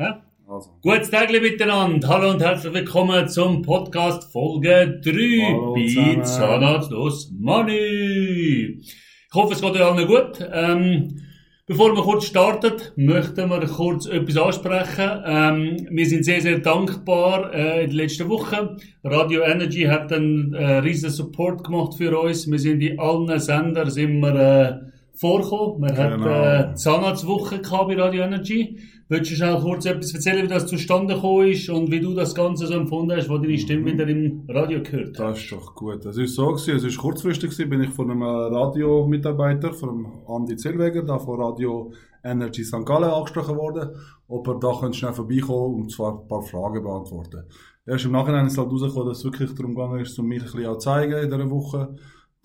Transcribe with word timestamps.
Hä? 0.00 0.12
Also. 0.46 0.70
Gutes 0.80 1.10
Tag 1.10 1.28
miteinander. 1.32 2.06
Hallo 2.06 2.30
und 2.30 2.40
herzlich 2.40 2.72
willkommen 2.72 3.28
zum 3.28 3.62
Podcast 3.62 4.30
Folge 4.30 5.00
3 5.02 5.10
Hallo 5.10 5.74
bei 5.74 6.22
Zahnarzt 6.22 6.94
aus 6.94 7.32
Money. 7.36 8.78
Ich 8.80 9.34
hoffe, 9.34 9.54
es 9.54 9.60
geht 9.60 9.72
euch 9.72 9.84
allen 9.84 10.06
gut. 10.06 10.48
Ähm, 10.52 11.20
bevor 11.66 11.96
wir 11.96 12.02
kurz 12.04 12.26
starten, 12.26 12.74
möchten 12.94 13.50
wir 13.50 13.66
kurz 13.66 14.06
etwas 14.06 14.36
ansprechen. 14.36 15.22
Ähm, 15.26 15.88
wir 15.90 16.06
sind 16.06 16.24
sehr, 16.24 16.42
sehr 16.42 16.60
dankbar 16.60 17.52
äh, 17.52 17.82
in 17.82 17.90
den 17.90 17.96
letzten 17.96 18.28
Wochen. 18.28 18.76
Radio 19.02 19.42
Energy 19.42 19.82
hat 19.82 20.12
einen 20.12 20.54
äh, 20.54 20.76
riesen 20.76 21.10
Support 21.10 21.64
gemacht 21.64 21.94
für 21.94 22.16
uns. 22.16 22.48
Wir 22.48 22.60
sind 22.60 22.82
in 22.82 23.00
allen 23.00 23.36
Sendern 23.40 23.90
sind 23.90 24.20
wir, 24.20 24.36
äh, 24.36 24.88
vorkommen. 25.18 25.82
Wir 25.82 25.92
genau. 25.92 26.30
hatten 26.30 26.72
äh, 26.72 26.74
Zahnarztwoche 26.74 27.60
bei 27.60 27.96
Radio 27.96 28.22
Energy. 28.22 28.78
Willst 29.10 29.40
du 29.40 29.44
auch 29.50 29.62
kurz 29.62 29.86
etwas 29.86 30.12
erzählen, 30.12 30.42
wie 30.42 30.48
das 30.48 30.66
zustande 30.66 31.14
gekommen 31.14 31.48
ist 31.48 31.70
und 31.70 31.90
wie 31.90 31.98
du 31.98 32.12
das 32.12 32.34
Ganze 32.34 32.66
so 32.66 32.74
empfunden 32.74 33.16
hast, 33.16 33.30
wo 33.30 33.38
deine 33.38 33.56
Stimme 33.56 33.80
mhm. 33.80 33.86
wieder 33.86 34.06
im 34.06 34.44
Radio 34.48 34.82
gehört 34.82 35.18
hast? 35.18 35.18
Das 35.18 35.38
ist 35.38 35.50
doch 35.50 35.74
gut. 35.74 36.04
Es 36.04 36.18
ist 36.18 36.34
so 36.34 36.48
gewesen, 36.48 36.76
es 36.76 36.84
ist 36.84 36.98
kurzfristig 36.98 37.50
gewesen, 37.50 37.70
bin 37.70 37.82
ich 37.82 37.88
von 37.88 38.10
einem 38.10 38.22
Radiomitarbeiter, 38.22 39.72
von 39.72 40.04
Andi 40.26 40.56
Zellweger, 40.56 41.02
da 41.04 41.18
von 41.18 41.40
Radio 41.40 41.90
Energy 42.22 42.62
St. 42.62 42.84
Gallen 42.84 43.08
angesprochen 43.10 43.56
worden, 43.56 43.96
ob 44.28 44.46
er 44.46 44.58
da 44.58 44.78
könnte 44.78 44.98
schnell 44.98 45.14
vorbeikommen 45.14 45.76
und 45.76 45.90
zwar 45.90 46.20
ein 46.20 46.28
paar 46.28 46.42
Fragen 46.42 46.82
beantworten. 46.82 47.44
Erst 47.86 48.04
im 48.04 48.12
Nachhinein 48.12 48.48
ist 48.48 48.58
halt 48.58 48.70
rausgekommen, 48.70 49.08
dass 49.08 49.18
es 49.20 49.24
wirklich 49.24 49.54
darum 49.54 49.74
gegangen 49.74 50.00
ist, 50.00 50.18
um 50.18 50.26
mich 50.26 50.42
ein 50.42 50.52
bisschen 50.52 50.72
zu 50.74 50.78
zeigen 50.80 51.14
in 51.14 51.30
dieser 51.30 51.50
Woche. 51.50 51.96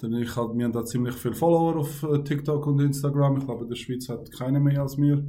Denn 0.02 0.14
ich 0.14 0.34
halt, 0.38 0.58
wir 0.58 0.64
haben 0.64 0.72
da 0.72 0.86
ziemlich 0.86 1.16
viele 1.16 1.34
Follower 1.34 1.76
auf 1.76 2.04
äh, 2.04 2.24
TikTok 2.24 2.66
und 2.68 2.80
Instagram. 2.80 3.38
Ich 3.38 3.46
glaube, 3.46 3.64
in 3.64 3.70
der 3.70 3.76
Schweiz 3.76 4.08
hat 4.08 4.32
keiner 4.32 4.62
mehr 4.62 4.82
als 4.82 4.96
mir. 4.96 5.26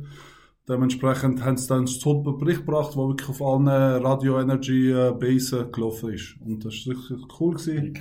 Dementsprechend 0.67 1.45
haben 1.45 1.59
sie 1.59 1.69
dann 1.69 1.87
einen 1.87 2.39
Bericht 2.39 2.61
gebracht, 2.65 2.95
der 2.95 3.03
wirklich 3.07 3.29
auf 3.29 3.43
allen 3.43 3.69
Radio 3.69 4.41
Energy 4.41 4.91
äh, 4.93 5.13
Basen 5.13 5.71
gelaufen 5.71 6.15
ist. 6.15 6.37
Und 6.41 6.65
das 6.65 6.87
war 6.87 6.95
wirklich 6.95 7.21
cool. 7.39 7.55
Gewesen. 7.55 7.93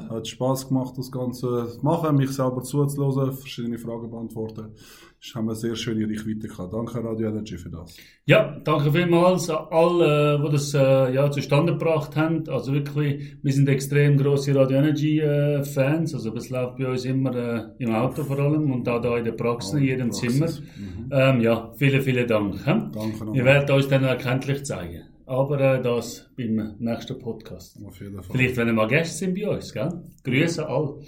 Hat, 0.00 0.10
hat 0.10 0.28
Spass 0.28 0.68
gemacht, 0.68 0.96
das 0.96 1.10
Ganze 1.10 1.68
zu 1.68 1.84
machen, 1.84 2.16
mich 2.16 2.30
selber 2.30 2.62
zuzuhören, 2.62 3.32
verschiedene 3.32 3.78
Fragen 3.78 4.08
beantworten. 4.08 4.74
Das 5.20 5.34
haben 5.34 5.46
wir 5.46 5.52
eine 5.52 5.60
sehr 5.60 5.76
schöne 5.76 6.08
Reichweite 6.08 6.46
gehabt. 6.46 6.72
Danke 6.72 7.02
Radio 7.02 7.28
Energy 7.28 7.58
für 7.58 7.70
das. 7.70 7.96
Ja, 8.26 8.58
danke 8.62 8.92
vielmals 8.92 9.50
an 9.50 9.66
alle, 9.70 10.40
die 10.44 10.52
das 10.52 10.74
äh, 10.74 11.14
ja, 11.14 11.30
zustande 11.30 11.72
gebracht 11.72 12.14
haben. 12.16 12.48
Also 12.48 12.72
wirklich, 12.72 13.36
wir 13.42 13.52
sind 13.52 13.68
extrem 13.68 14.16
grosse 14.16 14.54
Radio 14.54 14.78
Energy 14.78 15.20
äh, 15.20 15.64
Fans. 15.64 16.14
Also 16.14 16.30
das 16.30 16.50
läuft 16.50 16.76
bei 16.78 16.88
uns 16.88 17.04
immer 17.04 17.34
äh, 17.34 17.82
im 17.82 17.94
Auto 17.94 18.22
vor 18.24 18.38
allem 18.38 18.70
und 18.70 18.88
auch 18.88 19.00
da 19.00 19.16
in 19.16 19.24
der 19.24 19.32
Praxis, 19.32 19.74
in 19.74 19.84
jedem 19.84 20.10
Praxis. 20.10 20.34
Zimmer. 20.34 20.50
Mhm. 20.76 21.10
Ähm, 21.10 21.40
ja, 21.40 21.72
vielen, 21.76 22.02
vielen 22.02 22.26
Dank. 22.26 22.54
He? 22.58 22.64
Danke 22.64 22.92
nochmal. 22.92 23.34
Wir 23.34 23.44
werden 23.44 23.74
uns 23.74 23.88
dann 23.88 24.04
erkenntlich 24.04 24.64
zeigen. 24.64 25.02
Aber 25.26 25.60
äh, 25.60 25.82
das 25.82 26.30
beim 26.36 26.76
nächsten 26.78 27.18
Podcast. 27.18 27.76
Auf 27.84 28.00
jeden 28.00 28.22
Fall. 28.22 28.36
Vielleicht, 28.36 28.56
wenn 28.56 28.68
ihr 28.68 28.74
mal 28.74 28.86
Gäste 28.86 29.18
sind 29.18 29.34
bei 29.34 29.48
uns, 29.48 29.72
gell? 29.72 29.88
Grüße 30.22 30.68
alle. 30.68 31.00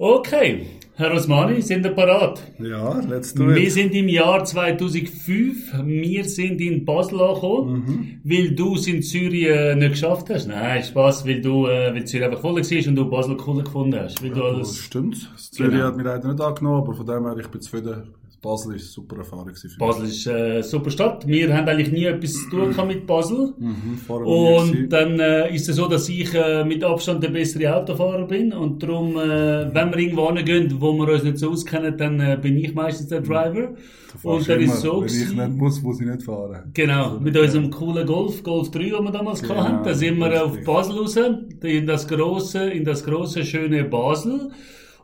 Okay, 0.00 0.64
Herr 0.94 1.12
Osmani, 1.12 1.60
sind 1.60 1.82
wir 1.82 1.90
parat? 1.90 2.40
Ja, 2.60 3.00
let's 3.00 3.34
do 3.34 3.50
it. 3.50 3.56
Wir 3.56 3.70
sind 3.72 3.92
im 3.96 4.06
Jahr 4.06 4.44
2005. 4.44 5.72
Wir 5.84 6.24
sind 6.24 6.60
in 6.60 6.84
Basel 6.84 7.20
angekommen, 7.20 7.72
mhm. 7.72 8.20
weil 8.22 8.52
du 8.52 8.76
es 8.76 8.86
in 8.86 9.02
Zürich 9.02 9.48
äh, 9.48 9.74
nicht 9.74 9.94
geschafft 9.94 10.30
hast. 10.30 10.46
Nein, 10.46 10.84
Spaß, 10.84 11.26
weil 11.26 11.40
du, 11.40 11.66
äh, 11.66 11.92
weil 11.92 12.04
Zürich 12.04 12.26
einfach 12.26 12.40
voll 12.40 12.54
war 12.54 12.88
und 12.88 12.94
du 12.94 13.10
Basel 13.10 13.36
cool 13.44 13.64
gefunden 13.64 13.98
hast. 13.98 14.22
Weil 14.22 14.28
ja, 14.28 14.34
du 14.36 14.44
alles... 14.44 14.76
Stimmt. 14.76 15.16
Zürich 15.36 15.72
genau. 15.72 15.86
hat 15.86 15.96
mich 15.96 16.06
leider 16.06 16.28
nicht 16.28 16.40
angenommen, 16.40 16.82
aber 16.84 16.94
von 16.94 17.04
dem 17.04 17.24
her, 17.24 17.36
ich 17.36 17.48
bin 17.48 17.60
zufrieden 17.60 18.14
Basel 18.40 18.76
ist 18.76 18.82
eine 18.82 18.90
super 18.90 19.16
Erfahrung 19.18 19.52
für 19.52 19.68
Basel 19.78 20.06
ist 20.06 20.28
eine 20.28 20.58
äh, 20.58 20.62
super 20.62 20.90
Stadt. 20.90 21.26
Wir 21.26 21.52
haben 21.56 21.68
eigentlich 21.68 21.90
nie 21.90 22.04
etwas 22.04 22.34
zu 22.34 22.50
tun 22.50 22.74
mit 22.86 23.06
Basel. 23.06 23.52
Mhm, 23.58 23.98
und 24.08 24.88
dann 24.90 25.18
äh, 25.18 25.52
ist 25.52 25.68
es 25.68 25.76
so, 25.76 25.88
dass 25.88 26.08
ich 26.08 26.32
äh, 26.34 26.64
mit 26.64 26.84
Abstand 26.84 27.22
der 27.22 27.30
bessere 27.30 27.74
Autofahrer 27.74 28.26
bin. 28.26 28.52
Und 28.52 28.80
darum, 28.80 29.16
äh, 29.16 29.74
wenn 29.74 29.90
wir 29.90 29.98
irgendwo 29.98 30.32
hingehen, 30.32 30.72
wo 30.78 30.92
wir 30.92 31.14
uns 31.14 31.24
nicht 31.24 31.38
so 31.38 31.50
auskennen, 31.50 31.96
dann 31.96 32.20
äh, 32.20 32.38
bin 32.40 32.56
ich 32.58 32.72
meistens 32.74 33.08
der 33.08 33.22
Driver. 33.22 33.74
Und 34.22 34.48
dann 34.48 34.60
ist 34.60 34.80
so 34.80 35.02
wenn 35.02 35.08
ich 35.08 35.34
nicht 35.34 35.56
muss, 35.56 35.82
muss 35.82 36.00
ich 36.00 36.06
nicht 36.06 36.22
fahren. 36.22 36.70
Genau, 36.74 37.04
also, 37.10 37.20
mit 37.20 37.36
unserem 37.36 37.70
coolen 37.70 38.06
Golf, 38.06 38.42
Golf 38.44 38.70
3, 38.70 38.78
den 38.78 39.04
wir 39.04 39.10
damals 39.10 39.42
genau, 39.42 39.56
hatten. 39.56 39.84
Da 39.84 39.94
sind 39.94 40.16
wir 40.18 40.44
auf 40.44 40.56
Basel 40.64 40.96
raus, 40.96 41.16
in 41.62 41.86
das 41.86 42.06
große, 42.06 42.70
in 42.70 42.84
das 42.84 43.04
große, 43.04 43.44
schöne 43.44 43.84
Basel. 43.84 44.52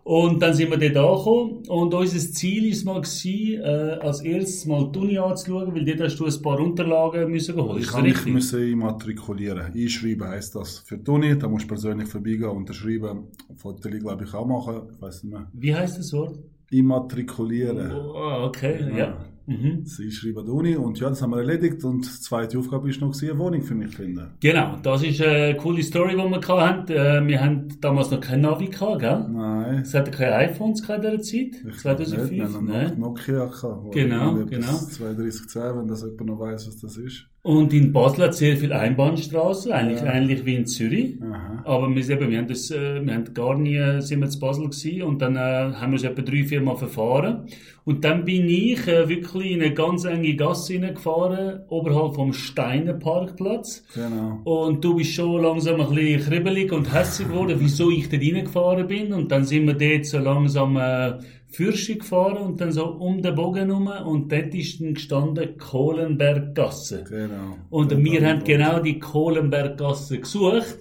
Und 0.05 0.43
dann 0.43 0.53
sind 0.53 0.71
wir 0.71 0.77
dort 0.77 0.97
angekommen 0.97 1.63
und 1.67 1.95
unser 1.95 2.19
Ziel 2.19 2.67
ist 2.67 2.85
mal 2.85 3.01
gewesen, 3.01 3.63
äh, 3.63 3.99
als 4.03 4.21
erstes 4.21 4.67
mal 4.67 4.93
die 4.93 4.99
Uni 4.99 5.17
anzuschauen, 5.17 5.75
weil 5.75 5.87
dort 5.87 6.01
hast 6.03 6.17
du 6.17 6.27
ein 6.27 6.43
paar 6.43 6.61
Unterlagen 6.61 7.31
müssen 7.31 7.57
holen. 7.57 7.81
Ich 7.81 7.89
kann 7.89 8.03
mich 8.03 8.27
müssen 8.27 8.71
immatrikulieren. 8.71 9.73
Einschreiben 9.75 10.29
heisst 10.29 10.57
das 10.57 10.81
für 10.81 10.99
die 10.99 11.11
Uni, 11.11 11.39
da 11.39 11.49
musst 11.49 11.65
du 11.65 11.69
persönlich 11.69 12.07
vorbeigehen, 12.09 12.51
unterschreiben. 12.51 13.29
Fotos 13.57 13.91
glaube 13.91 14.25
ich 14.25 14.35
auch 14.35 14.47
machen, 14.47 14.83
ich 14.93 15.01
weiß 15.01 15.25
nicht 15.25 15.33
mehr. 15.33 15.47
Wie 15.55 15.75
heißt 15.75 15.99
das 15.99 16.13
Wort? 16.13 16.39
Immatrikulieren. 16.71 17.93
Oh, 17.93 18.45
okay, 18.45 18.87
ja. 18.91 18.99
ja. 18.99 19.25
Mhm. 19.47 19.85
Sie 19.85 20.11
schreiben 20.11 20.39
an 20.39 20.49
Uni 20.49 20.77
und 20.77 20.99
ja, 21.01 21.09
das 21.09 21.23
haben 21.23 21.31
wir 21.31 21.39
erledigt 21.39 21.85
und 21.85 22.05
die 22.05 22.21
zweite 22.21 22.59
Aufgabe 22.59 22.89
ist 22.89 23.01
noch 23.01 23.15
eine 23.21 23.39
Wohnung 23.39 23.63
für 23.63 23.75
mich 23.75 23.91
zu 23.91 23.97
finden. 23.99 24.31
Genau, 24.41 24.79
das 24.83 25.03
ist 25.03 25.21
eine 25.21 25.57
coole 25.57 25.83
Story, 25.83 26.13
die 26.13 26.19
wir 26.19 26.61
hatten. 26.61 26.93
Äh, 26.93 27.27
wir 27.27 27.41
haben 27.41 27.69
damals 27.81 28.11
noch 28.11 28.21
kein 28.21 28.41
Navi 28.41 28.69
gehabt, 28.69 29.01
gell? 29.01 29.29
Nein. 29.31 29.81
Es 29.83 29.95
hatte 29.95 30.11
keine 30.11 30.37
iPhones 30.37 30.81
in 30.89 31.01
dieser 31.01 31.21
Zeit, 31.21 31.65
ich 31.69 31.79
2005. 31.79 32.31
Nicht, 32.31 32.43
haben 32.43 32.67
Nein. 32.67 32.99
Nokia 32.99 33.47
gehabt. 33.47 33.93
Genau, 33.93 34.35
genau. 34.47 34.79
3210, 34.97 35.79
wenn 35.79 35.89
das 35.89 36.03
jemand 36.03 36.27
noch 36.27 36.41
weiß, 36.41 36.67
was 36.69 36.79
das 36.79 36.97
ist. 36.97 37.27
Und 37.47 37.75
in 37.75 37.93
Basel 37.93 38.25
hat 38.25 38.31
es 38.31 38.39
sehr 38.39 38.57
viele 38.57 38.75
Einbahnstraßen, 38.75 39.71
eigentlich 39.71 40.01
ja. 40.01 40.15
ähnlich 40.15 40.47
wie 40.47 40.55
in 40.55 40.65
Zürich. 40.65 41.19
Aha. 41.21 41.63
Aber 41.67 41.95
wir, 41.95 42.09
eben, 42.09 42.31
wir, 42.31 42.39
haben 42.39 42.49
das, 42.49 42.71
äh, 42.71 43.05
wir 43.05 43.13
haben 43.13 43.35
gar 43.35 43.59
nie 43.59 44.01
sind 44.01 44.21
wir 44.21 44.33
in 44.33 44.41
Basel 44.41 44.65
gewesen 44.65 45.03
und 45.03 45.21
dann 45.21 45.37
äh, 45.37 45.75
haben 45.75 45.93
wir 45.93 45.97
es 45.97 46.05
etwa 46.05 46.23
drei, 46.23 46.45
vier 46.45 46.63
Mal 46.63 46.77
verfahren. 46.77 47.47
Und 47.85 48.03
dann 48.03 48.25
bin 48.25 48.49
ich 48.49 48.89
äh, 48.89 49.11
wirklich 49.11 49.51
in 49.53 49.61
eine 49.61 49.75
ganz 49.75 50.07
enge 50.07 50.35
Gasse 50.37 50.73
hineingefahren, 50.73 51.61
oberhalb 51.69 52.15
vom 52.15 52.33
Steiner 52.33 52.95
Parkplatz. 52.95 53.85
Genau. 53.95 54.41
Und 54.45 54.83
du 54.83 54.97
bist 54.97 55.13
schon 55.13 55.43
langsam 55.43 55.83
ein 55.83 55.95
bisschen 55.95 56.23
kribbelig 56.23 56.73
und 56.73 56.95
hässlich 56.95 57.29
geworden, 57.29 57.57
wieso 57.59 57.91
ich 57.91 58.09
da 58.09 58.17
reingefahren 58.17 58.87
bin. 58.87 59.13
Und 59.13 59.31
dann 59.31 59.45
sind 59.45 59.67
wir 59.67 59.75
dort 59.75 60.07
so 60.07 60.19
langsam 60.19 60.79
äh, 60.79 61.19
Fürsche 61.55 61.97
gefahren 61.97 62.39
und 62.39 62.61
dann 62.61 62.73
so 62.73 62.87
um 62.87 63.23
den 63.23 63.35
Bogen 63.35 63.69
herum 63.69 63.87
und 63.87 64.33
dort 64.33 64.55
ist 64.55 64.81
dann 64.81 64.95
gestanden 64.95 65.57
Kohlenberggasse. 65.57 67.05
Genau. 67.05 67.57
Und 67.71 67.93
ja, 67.93 67.99
wir 67.99 68.29
haben 68.29 68.45
genau 68.45 68.81
die 68.81 68.99
Kohlenberggasse 68.99 70.19
gesucht. 70.19 70.79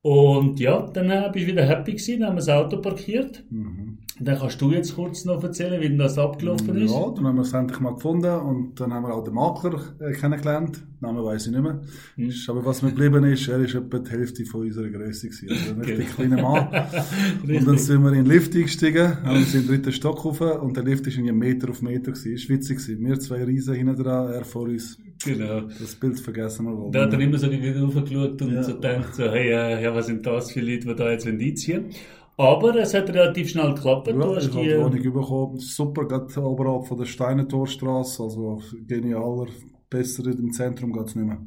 Und 0.00 0.60
ja, 0.60 0.82
dann 0.92 1.32
bin 1.32 1.42
ich 1.42 1.48
wieder 1.48 1.66
happy 1.66 1.92
gewesen, 1.92 2.20
dann 2.20 2.28
haben 2.28 2.36
wir 2.36 2.40
das 2.40 2.48
Auto 2.48 2.80
parkiert. 2.80 3.44
Mhm. 3.50 3.85
Dann 4.18 4.38
kannst 4.38 4.62
du 4.62 4.70
jetzt 4.72 4.94
kurz 4.94 5.26
noch 5.26 5.42
erzählen, 5.42 5.78
wie 5.80 5.94
das 5.94 6.16
abgelaufen 6.16 6.74
ist. 6.76 6.90
Ja, 6.90 7.10
dann 7.14 7.26
haben 7.26 7.36
wir 7.36 7.42
es 7.42 7.52
endlich 7.52 7.80
mal 7.80 7.94
gefunden 7.94 8.34
und 8.34 8.80
dann 8.80 8.94
haben 8.94 9.02
wir 9.02 9.14
auch 9.14 9.22
den 9.22 9.34
Makler 9.34 9.78
äh, 10.00 10.12
kennengelernt. 10.12 10.82
Namen 11.00 11.22
weiß 11.22 11.46
ich 11.46 11.52
nicht 11.52 11.62
mehr. 11.62 11.82
Hm. 12.14 12.32
Aber 12.48 12.64
was 12.64 12.80
mir 12.80 12.90
geblieben 12.90 13.24
ist, 13.24 13.46
er 13.48 13.58
ist 13.58 13.74
etwa 13.74 13.98
die 13.98 14.10
Hälfte 14.10 14.46
von 14.46 14.62
unserer 14.62 14.88
Größe 14.88 15.28
gewesen. 15.28 15.50
Also 15.50 15.72
ein 15.74 15.80
richtig 15.82 16.14
kleiner 16.14 16.40
Mann. 16.40 16.68
und 17.42 17.66
dann 17.66 17.76
sind 17.76 18.02
wir 18.02 18.08
in 18.12 18.24
den 18.24 18.26
Lift 18.26 18.54
eingestiegen, 18.54 19.22
haben 19.22 19.36
uns 19.36 19.54
in 19.54 19.62
den 19.62 19.68
dritten 19.68 19.92
Stock 19.92 20.24
rauf 20.24 20.40
und 20.40 20.74
der 20.74 20.84
Lift 20.84 21.06
ist 21.06 21.18
ein 21.18 21.24
Meter 21.36 21.68
auf 21.68 21.82
Meter 21.82 22.12
gewesen. 22.12 22.32
War 22.32 22.56
witzig 22.56 22.78
gewesen. 22.78 23.04
Wir 23.04 23.20
zwei 23.20 23.44
Riesen 23.44 23.74
hinten 23.74 24.02
dran, 24.02 24.32
er 24.32 24.46
vor 24.46 24.62
uns. 24.62 24.98
Genau. 25.22 25.60
Das 25.60 25.94
Bild 25.94 26.18
vergessen 26.20 26.64
wir 26.64 26.76
wohl. 26.76 26.90
Da 26.90 27.02
hat 27.02 27.12
er 27.12 27.20
immer 27.20 27.38
so 27.38 27.50
gegenüber 27.50 28.00
geschaut 28.02 28.40
und 28.40 28.52
ja. 28.52 28.62
so 28.62 28.74
gedacht, 28.74 29.14
so, 29.14 29.24
hey, 29.24 29.50
äh, 29.50 29.82
ja, 29.82 29.94
was 29.94 30.06
sind 30.06 30.24
das 30.24 30.50
für 30.50 30.60
Leute, 30.60 30.88
die 30.88 30.94
da 30.94 31.10
jetzt 31.10 31.26
einziehen 31.26 31.90
aber 32.36 32.76
es 32.76 32.94
hat 32.94 33.08
relativ 33.08 33.50
schnell 33.50 33.74
geklappt. 33.74 34.08
Ja, 34.08 34.12
du 34.12 34.36
hast 34.36 34.46
ich 34.46 34.50
die 34.50 34.58
habe 34.58 34.90
die 34.90 35.04
Wohnung 35.04 35.12
bekommen. 35.14 35.58
Super, 35.58 36.06
gerade 36.06 36.40
oberhalb 36.40 36.86
von 36.86 36.98
der 36.98 37.06
Steinentorstraße. 37.06 38.22
Also 38.22 38.60
genialer, 38.86 39.46
besser 39.88 40.26
im 40.26 40.52
Zentrum 40.52 40.92
geht 40.92 41.06
es 41.06 41.14
nicht 41.14 41.26
mehr. 41.26 41.40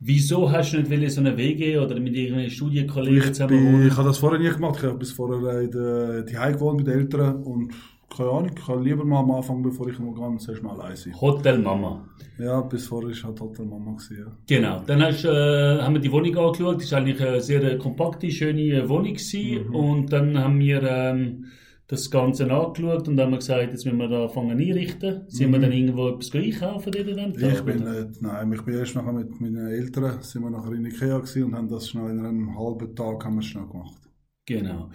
Wieso 0.00 0.50
hast 0.50 0.72
du 0.72 0.82
nicht 0.82 1.12
so 1.12 1.20
eine 1.20 1.36
WG 1.36 1.78
oder 1.78 1.98
mit 1.98 2.14
irgendeinen 2.14 2.50
Studienkollegen 2.50 3.32
zusammen 3.32 3.64
wohnen? 3.64 3.88
Ich 3.88 3.96
habe 3.96 4.08
das 4.08 4.18
vorher 4.18 4.38
nicht 4.38 4.54
gemacht. 4.54 4.76
Ich 4.78 4.84
habe 4.84 4.98
bis 4.98 5.12
vorher 5.12 5.62
in 5.62 5.70
der, 5.70 6.22
die 6.24 6.34
gewohnt 6.34 6.78
mit 6.78 6.88
Eltern 6.88 7.42
und 7.42 7.72
keine 8.16 8.30
Ahnung, 8.30 8.50
ich 8.56 8.66
kann 8.66 8.82
lieber 8.82 9.04
mal 9.04 9.20
am 9.20 9.30
Anfang, 9.32 9.62
bevor 9.62 9.88
ich 9.88 9.98
noch 9.98 10.14
ganz 10.14 10.48
erstmal 10.48 10.78
allein 10.80 10.96
sein. 10.96 11.20
Hotel 11.20 11.58
Mama. 11.58 12.08
Ja, 12.38 12.60
bis 12.60 12.86
vorher 12.86 13.10
war 13.10 13.22
halt 13.28 13.40
Hotel 13.40 13.66
Mama. 13.66 13.92
Gewesen, 13.92 14.18
ja. 14.18 14.36
Genau, 14.46 14.82
dann 14.86 15.02
hast, 15.02 15.24
äh, 15.24 15.78
haben 15.80 15.94
wir 15.94 16.00
die 16.00 16.12
Wohnung 16.12 16.36
angeschaut. 16.36 16.80
Das 16.80 16.92
war 16.92 16.98
eigentlich 16.98 17.20
eine 17.20 17.40
sehr 17.40 17.78
kompakte, 17.78 18.30
schöne 18.30 18.88
Wohnung. 18.88 19.16
Mhm. 19.16 19.74
Und 19.74 20.12
dann 20.12 20.38
haben 20.38 20.58
wir 20.60 20.82
ähm, 20.82 21.46
das 21.86 22.10
Ganze 22.10 22.50
angeschaut 22.50 23.08
und 23.08 23.20
haben 23.20 23.34
gesagt, 23.34 23.72
jetzt 23.72 23.84
müssen 23.84 23.98
wir 23.98 24.08
da 24.08 24.24
anfangen 24.24 24.58
einrichten. 24.58 25.24
Sind 25.28 25.52
wir 25.52 25.58
mhm. 25.58 25.62
dann 25.62 25.72
irgendwo 25.72 26.08
etwas 26.08 26.34
einkaufen 26.34 26.92
dort 26.92 27.08
an 27.08 27.16
dem 27.16 27.34
Tag? 27.34 27.52
Ich 27.52 27.62
bin 27.62 27.76
nicht, 27.78 28.22
nein, 28.22 28.52
ich 28.52 28.62
bin 28.62 28.74
erst 28.74 28.94
nachher 28.94 29.12
mit 29.12 29.40
meinen 29.40 29.68
Eltern, 29.68 30.22
sind 30.22 30.42
wir 30.42 30.50
nachher 30.50 30.72
in 30.72 30.86
Ikea 30.86 31.16
und 31.16 31.54
haben 31.54 31.68
das 31.68 31.88
schnell 31.88 32.10
in 32.10 32.24
einem 32.24 32.58
halben 32.58 32.94
Tag 32.94 33.24
haben 33.24 33.36
wir 33.36 33.42
schnell 33.42 33.66
gemacht. 33.66 34.00
Genau. 34.46 34.90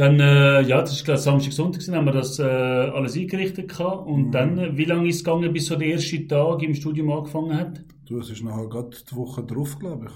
Dann, 0.00 0.18
äh, 0.18 0.62
ja, 0.62 0.80
das 0.80 0.92
ist 0.92 1.04
glaube 1.04 1.20
Samstag, 1.20 1.52
Sonntag, 1.52 1.86
haben 1.94 2.06
wir 2.06 2.12
das 2.12 2.38
äh, 2.38 2.42
alles 2.42 3.16
eingerichtet 3.18 3.68
gehabt. 3.68 4.06
Und 4.06 4.28
Mhm. 4.28 4.32
dann, 4.32 4.58
äh, 4.58 4.78
wie 4.78 4.86
lange 4.86 5.06
ist 5.10 5.16
es 5.16 5.24
gegangen, 5.24 5.52
bis 5.52 5.66
so 5.66 5.76
der 5.76 5.88
erste 5.88 6.26
Tag 6.26 6.62
im 6.62 6.74
Studium 6.74 7.10
angefangen 7.10 7.54
hat? 7.54 7.84
Du, 8.06 8.18
es 8.18 8.30
ist 8.30 8.42
nachher 8.42 8.66
gerade 8.66 8.96
die 9.10 9.14
Woche 9.14 9.42
drauf, 9.44 9.78
glaube 9.78 10.06
ich. 10.06 10.12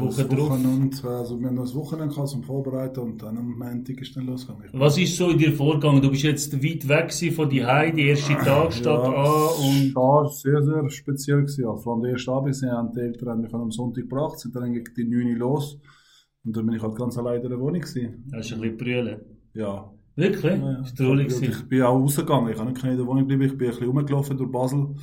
Woche 0.00 0.06
das 0.06 0.28
drauf. 0.28 0.48
Wochenende, 0.48 0.96
also 1.06 1.38
wir 1.38 1.48
haben 1.48 1.56
noch 1.56 1.64
das 1.64 1.74
Wochenende 1.74 2.14
gehabt 2.14 2.28
zum 2.30 2.42
Vorbereiten 2.42 3.00
und 3.00 3.22
dann 3.22 3.36
am 3.36 3.58
Montag 3.58 4.00
ist 4.00 4.16
dann 4.16 4.24
losgegangen. 4.24 4.70
Was 4.72 4.96
ist 4.96 5.14
so 5.14 5.28
in 5.28 5.36
dir 5.36 5.52
vorgegangen? 5.52 6.00
Du 6.00 6.10
bist 6.10 6.22
jetzt 6.22 6.54
weit 6.64 6.88
weg 6.88 7.12
von 7.34 7.50
die 7.50 7.66
Hause, 7.66 7.92
die 7.92 8.06
erste 8.06 8.32
Tag 8.38 8.72
steht 8.72 8.86
an 8.86 9.04
und 9.66 9.92
Ja, 9.94 10.24
sehr, 10.30 10.62
sehr 10.62 10.88
speziell 10.88 11.40
gewesen. 11.42 11.64
Ja. 11.64 11.76
Vor 11.76 11.92
allem 11.92 12.02
der 12.04 12.12
erste 12.12 12.32
Abend, 12.32 12.96
die 12.96 13.00
Eltern 13.00 13.28
haben 13.28 13.40
mich 13.42 13.52
am 13.52 13.70
Sonntag 13.70 14.04
gebracht, 14.04 14.38
sind 14.38 14.56
dann 14.56 14.72
gegen 14.72 14.94
die 14.96 15.04
9 15.04 15.32
Uhr 15.32 15.36
los. 15.36 15.78
Und 16.44 16.56
dann 16.56 16.66
bin 16.66 16.74
ich 16.74 16.82
halt 16.82 16.96
ganz 16.96 17.16
allein 17.18 17.40
in 17.40 17.48
der 17.48 17.60
Wohnung 17.60 17.80
gewesen. 17.80 18.24
hast 18.32 18.50
du 18.50 18.54
ein 18.56 18.60
bisschen 18.60 18.76
brüllen. 18.76 19.20
Ja. 19.54 19.92
Wirklich? 20.14 20.60
Ja, 20.60 20.72
ja. 20.72 20.80
Ist 20.82 20.98
traurig. 20.98 21.42
Ich 21.42 21.68
bin 21.68 21.82
auch 21.82 21.98
rausgegangen. 21.98 22.52
Ich 22.52 22.58
habe 22.58 22.70
nicht 22.70 22.84
in 22.84 22.96
der 22.96 23.06
Wohnung 23.06 23.26
bleiben. 23.26 23.42
Ich 23.42 23.56
bin 23.56 23.68
ein 23.68 23.70
bisschen 23.70 23.86
rumgelaufen 23.86 24.36
durch 24.36 24.50
Basel. 24.50 24.94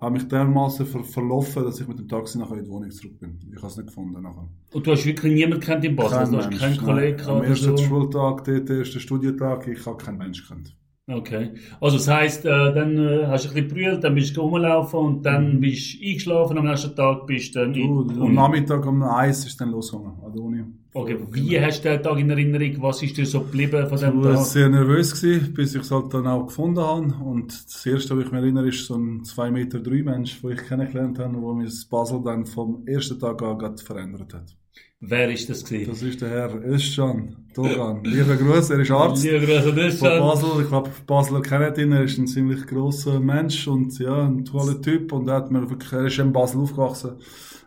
Habe 0.00 0.12
mich 0.12 0.28
dermaßen 0.28 0.86
ver 0.86 1.02
verlaufen, 1.02 1.64
dass 1.64 1.80
ich 1.80 1.88
mit 1.88 1.98
dem 1.98 2.06
Taxi 2.06 2.38
nachher 2.38 2.58
in 2.58 2.64
die 2.64 2.70
Wohnung 2.70 2.90
zurück 2.90 3.18
bin. 3.18 3.38
Ich 3.50 3.56
habe 3.56 3.68
es 3.68 3.76
nicht 3.76 3.86
gefunden 3.86 4.22
nachher. 4.22 4.48
Und 4.72 4.86
du 4.86 4.92
hast 4.92 5.06
wirklich 5.06 5.32
niemanden 5.34 5.60
kennt 5.60 5.84
in 5.84 5.96
Basel? 5.96 6.18
Also, 6.18 6.32
du 6.32 6.38
hast 6.38 6.50
Mensch, 6.50 6.60
keinen. 6.60 6.86
Kollegen 6.86 7.20
Am 7.22 7.42
ersten 7.42 7.76
so? 7.76 7.84
Schultag, 7.84 8.44
dort, 8.44 8.68
der 8.68 8.78
erste 8.78 9.00
Studientag, 9.00 9.66
ich 9.66 9.86
habe 9.86 9.96
keinen 9.96 10.18
Mensch 10.18 10.42
gekannt. 10.46 10.76
Okay. 11.10 11.52
Also 11.80 11.96
das 11.96 12.06
heisst, 12.08 12.44
äh, 12.44 12.48
dann 12.74 12.98
äh, 12.98 13.26
hast 13.26 13.46
du 13.46 13.48
ein 13.48 13.54
bisschen 13.54 13.68
brüllt, 13.68 14.04
dann 14.04 14.14
bist 14.14 14.36
du 14.36 14.42
rumgelaufen 14.42 14.98
und 15.00 15.22
dann 15.24 15.58
bist 15.58 15.94
du 16.00 16.06
eingeschlafen, 16.06 16.58
am 16.58 16.66
nächsten 16.66 16.94
Tag 16.94 17.26
bist 17.26 17.54
du 17.54 17.60
dann 17.60 17.74
in 17.74 17.86
Du, 17.86 18.04
die 18.04 18.20
am. 18.20 18.34
Nachmittag 18.34 18.86
um 18.86 19.02
eins 19.02 19.46
ist 19.46 19.58
dann 19.58 19.70
losgegangen 19.70 20.12
an 20.22 20.32
der 20.34 20.42
Uni. 20.42 20.64
Okay, 20.92 21.16
wie 21.32 21.58
hast 21.60 21.82
du 21.84 21.88
den 21.88 22.02
Tag 22.02 22.18
in 22.18 22.28
Erinnerung? 22.30 22.82
Was 22.82 23.02
ist 23.02 23.16
dir 23.16 23.24
so 23.24 23.40
geblieben 23.40 23.86
von 23.88 23.98
Ich 23.98 24.04
dem 24.04 24.22
war 24.22 24.34
Tag? 24.34 24.44
sehr 24.46 24.68
nervös, 24.68 25.12
gewesen, 25.18 25.54
bis 25.54 25.74
ich 25.74 25.82
es 25.82 25.90
halt 25.90 26.12
dann 26.12 26.26
auch 26.26 26.46
gefunden 26.46 26.80
habe. 26.80 27.14
Und 27.24 27.52
das 27.52 27.86
erste, 27.86 28.16
was 28.16 28.24
ich 28.26 28.30
mich 28.32 28.40
erinnere, 28.42 28.68
ist 28.68 28.84
so 28.86 28.96
ein 28.96 29.24
2 29.24 29.50
Meter 29.50 29.80
3 29.80 30.02
Mensch, 30.02 30.40
den 30.42 30.50
ich 30.52 30.58
kennengelernt 30.66 31.18
habe, 31.18 31.32
der 31.40 31.54
mir 31.54 31.64
das 31.64 31.84
Basel 31.86 32.20
dann 32.22 32.44
vom 32.46 32.86
ersten 32.86 33.18
Tag 33.18 33.40
an 33.42 33.78
verändert 33.78 34.34
hat. 34.34 34.56
Wer 35.00 35.30
ist 35.30 35.48
das 35.48 35.64
gewesen? 35.64 35.90
Das 35.90 36.02
ist 36.02 36.20
der 36.20 36.28
Herr 36.30 36.54
Özcan 36.64 37.36
Dogan. 37.54 38.00
Lieber 38.04 38.34
Gruß, 38.34 38.70
er 38.70 38.80
ist 38.80 38.90
Arzt. 38.90 39.24
Lieber 39.24 39.38
Grüße, 39.46 39.96
Von 39.98 40.08
schon. 40.08 40.18
Basel, 40.18 40.48
ich 40.62 40.68
glaube, 40.68 40.90
Basler 41.06 41.40
kennen 41.40 41.72
ihn, 41.78 41.92
er 41.92 42.02
ist 42.02 42.18
ein 42.18 42.26
ziemlich 42.26 42.66
grosser 42.66 43.20
Mensch 43.20 43.68
und 43.68 43.96
ja, 44.00 44.26
ein 44.26 44.44
toller 44.44 44.80
Typ 44.82 45.12
und 45.12 45.28
er 45.28 45.34
hat 45.36 45.52
mir 45.52 45.70
wirklich, 45.70 45.92
er 45.92 46.06
ist 46.06 46.18
in 46.18 46.32
Basel 46.32 46.60
aufgewachsen, 46.62 47.12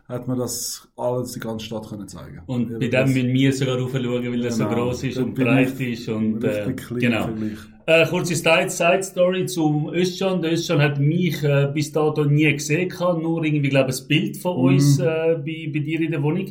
hat 0.08 0.28
mir 0.28 0.36
das 0.36 0.86
alles, 0.96 1.32
die 1.32 1.40
ganze 1.40 1.64
Stadt 1.64 1.88
können 1.88 2.06
zeigen. 2.06 2.40
Und 2.46 2.70
Ja, 2.70 2.78
bei 2.78 2.88
dem 2.88 3.12
müssen 3.14 3.32
wir 3.32 3.52
sogar 3.54 3.78
raufschauen, 3.78 4.04
weil 4.32 4.44
er 4.44 4.50
so 4.50 4.64
Genau. 4.64 4.74
gross 4.86 5.02
ist 5.02 5.16
und 5.16 5.34
breit 5.34 5.80
ist 5.80 6.08
und, 6.10 6.44
äh, 6.44 6.74
genau. 7.00 7.30
Äh, 7.86 8.06
kurze 8.08 8.34
Side, 8.36 8.68
Side 8.68 9.02
Story 9.02 9.46
zum 9.46 9.88
Özcan. 9.88 10.40
Der 10.42 10.52
Özcan 10.52 10.80
hat 10.82 11.00
mich 11.00 11.42
äh, 11.42 11.68
bis 11.72 11.90
dato 11.92 12.24
nie 12.26 12.52
gesehen, 12.52 12.92
nur 13.22 13.42
irgendwie, 13.42 13.70
glaube 13.70 13.90
ich, 13.90 14.02
ein 14.02 14.06
Bild 14.08 14.36
von 14.36 14.56
Mhm. 14.58 14.64
uns 14.74 14.98
äh, 14.98 15.04
bei, 15.38 15.70
bei 15.72 15.78
dir 15.80 16.00
in 16.02 16.10
der 16.12 16.22
Wohnung. 16.22 16.46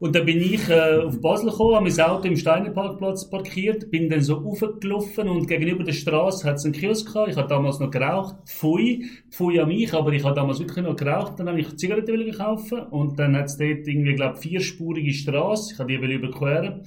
Und 0.00 0.14
dann 0.14 0.26
bin 0.26 0.40
ich 0.40 0.68
äh, 0.68 0.98
auf 0.98 1.20
Basel 1.20 1.50
gekommen, 1.50 1.74
habe 1.74 1.90
mein 1.90 2.00
Auto 2.00 2.28
im 2.28 2.36
Steinerparkplatz 2.36 3.28
parkiert, 3.28 3.90
bin 3.90 4.08
dann 4.08 4.20
so 4.20 4.34
raufgelaufen 4.34 5.28
und 5.28 5.48
gegenüber 5.48 5.82
der 5.82 5.92
Straße 5.92 6.46
hat 6.46 6.56
es 6.56 6.64
einen 6.64 6.74
Kiosk 6.74 7.12
gehabt. 7.12 7.30
Ich 7.30 7.36
habe 7.36 7.48
damals 7.48 7.80
noch 7.80 7.90
geraucht, 7.90 8.36
Pfui, 8.46 9.06
Pfui 9.30 9.58
an 9.58 9.68
mich, 9.68 9.92
aber 9.92 10.12
ich 10.12 10.22
habe 10.22 10.36
damals 10.36 10.60
wirklich 10.60 10.84
noch 10.84 10.94
geraucht. 10.94 11.40
Dann 11.40 11.48
habe 11.48 11.60
ich 11.60 11.76
Zigaretten 11.76 12.32
kaufen 12.32 12.80
und 12.90 13.18
dann 13.18 13.36
hat 13.36 13.46
es 13.46 13.56
dort 13.56 13.88
irgendwie, 13.88 14.14
glaube 14.14 14.34
ich, 14.36 14.48
vierspurige 14.48 15.12
Straße. 15.12 15.72
Ich 15.74 15.80
habe 15.80 15.90
die 15.90 16.14
überqueren 16.14 16.82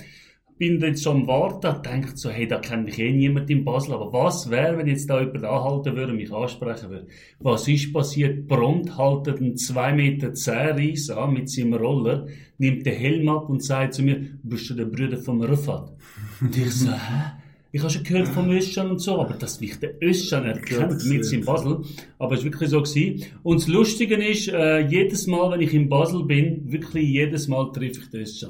bin 0.61 0.79
dann 0.79 0.93
so 0.93 1.09
am 1.09 1.25
Warten, 1.25 1.81
denkt 1.81 2.19
so, 2.19 2.29
hey, 2.29 2.47
da 2.47 2.59
kennt 2.59 2.85
mich 2.85 2.99
eh 2.99 3.11
niemand 3.11 3.49
in 3.49 3.65
Basel, 3.65 3.95
aber 3.95 4.13
was 4.13 4.47
wäre, 4.51 4.77
wenn 4.77 4.85
jetzt 4.85 5.09
da 5.09 5.19
jemand 5.19 5.43
anhalten 5.43 5.95
würde 5.95 6.11
und 6.11 6.17
mich 6.17 6.31
ansprechen 6.31 6.91
würde? 6.91 7.07
Was 7.39 7.67
ist 7.67 7.91
passiert? 7.91 8.47
Prompt 8.47 8.95
haltet 8.95 9.41
ein 9.41 9.57
2 9.57 9.93
Meter 9.93 10.35
10 10.35 10.53
Reis 10.53 11.09
an 11.09 11.33
mit 11.33 11.49
seinem 11.49 11.73
Roller, 11.73 12.27
nimmt 12.59 12.85
den 12.85 12.95
Helm 12.95 13.27
ab 13.29 13.49
und 13.49 13.63
sagt 13.65 13.95
zu 13.95 14.03
mir, 14.03 14.21
bist 14.43 14.69
du 14.69 14.75
der 14.75 14.85
Bruder 14.85 15.17
vom 15.17 15.41
Rafat? 15.41 15.93
Und 16.41 16.55
ich 16.55 16.71
so, 16.71 16.91
hä? 16.91 17.40
Ich 17.73 17.79
habe 17.81 17.89
schon 17.89 18.03
gehört 18.03 18.27
vom 18.27 18.50
Özcan 18.50 18.91
und 18.91 19.00
so, 19.00 19.18
aber 19.19 19.33
dass 19.35 19.62
mich 19.62 19.79
der 19.79 19.94
Özcan 20.03 20.44
erkennt 20.44 21.06
mit 21.06 21.31
in 21.31 21.45
Basel. 21.45 21.79
Aber 22.19 22.35
es 22.35 22.39
war 22.41 22.45
wirklich 22.45 22.69
so 22.69 22.81
gewesen. 22.81 23.23
Und 23.44 23.62
das 23.62 23.68
Lustige 23.69 24.15
ist, 24.15 24.50
äh, 24.50 24.79
jedes 24.88 25.25
Mal, 25.27 25.51
wenn 25.51 25.62
ich 25.62 25.73
in 25.73 25.88
Basel 25.88 26.23
bin, 26.25 26.69
wirklich 26.69 27.07
jedes 27.07 27.47
Mal 27.47 27.71
treffe 27.71 28.01
ich 28.01 28.09
den. 28.09 28.25
Ja, 28.25 28.50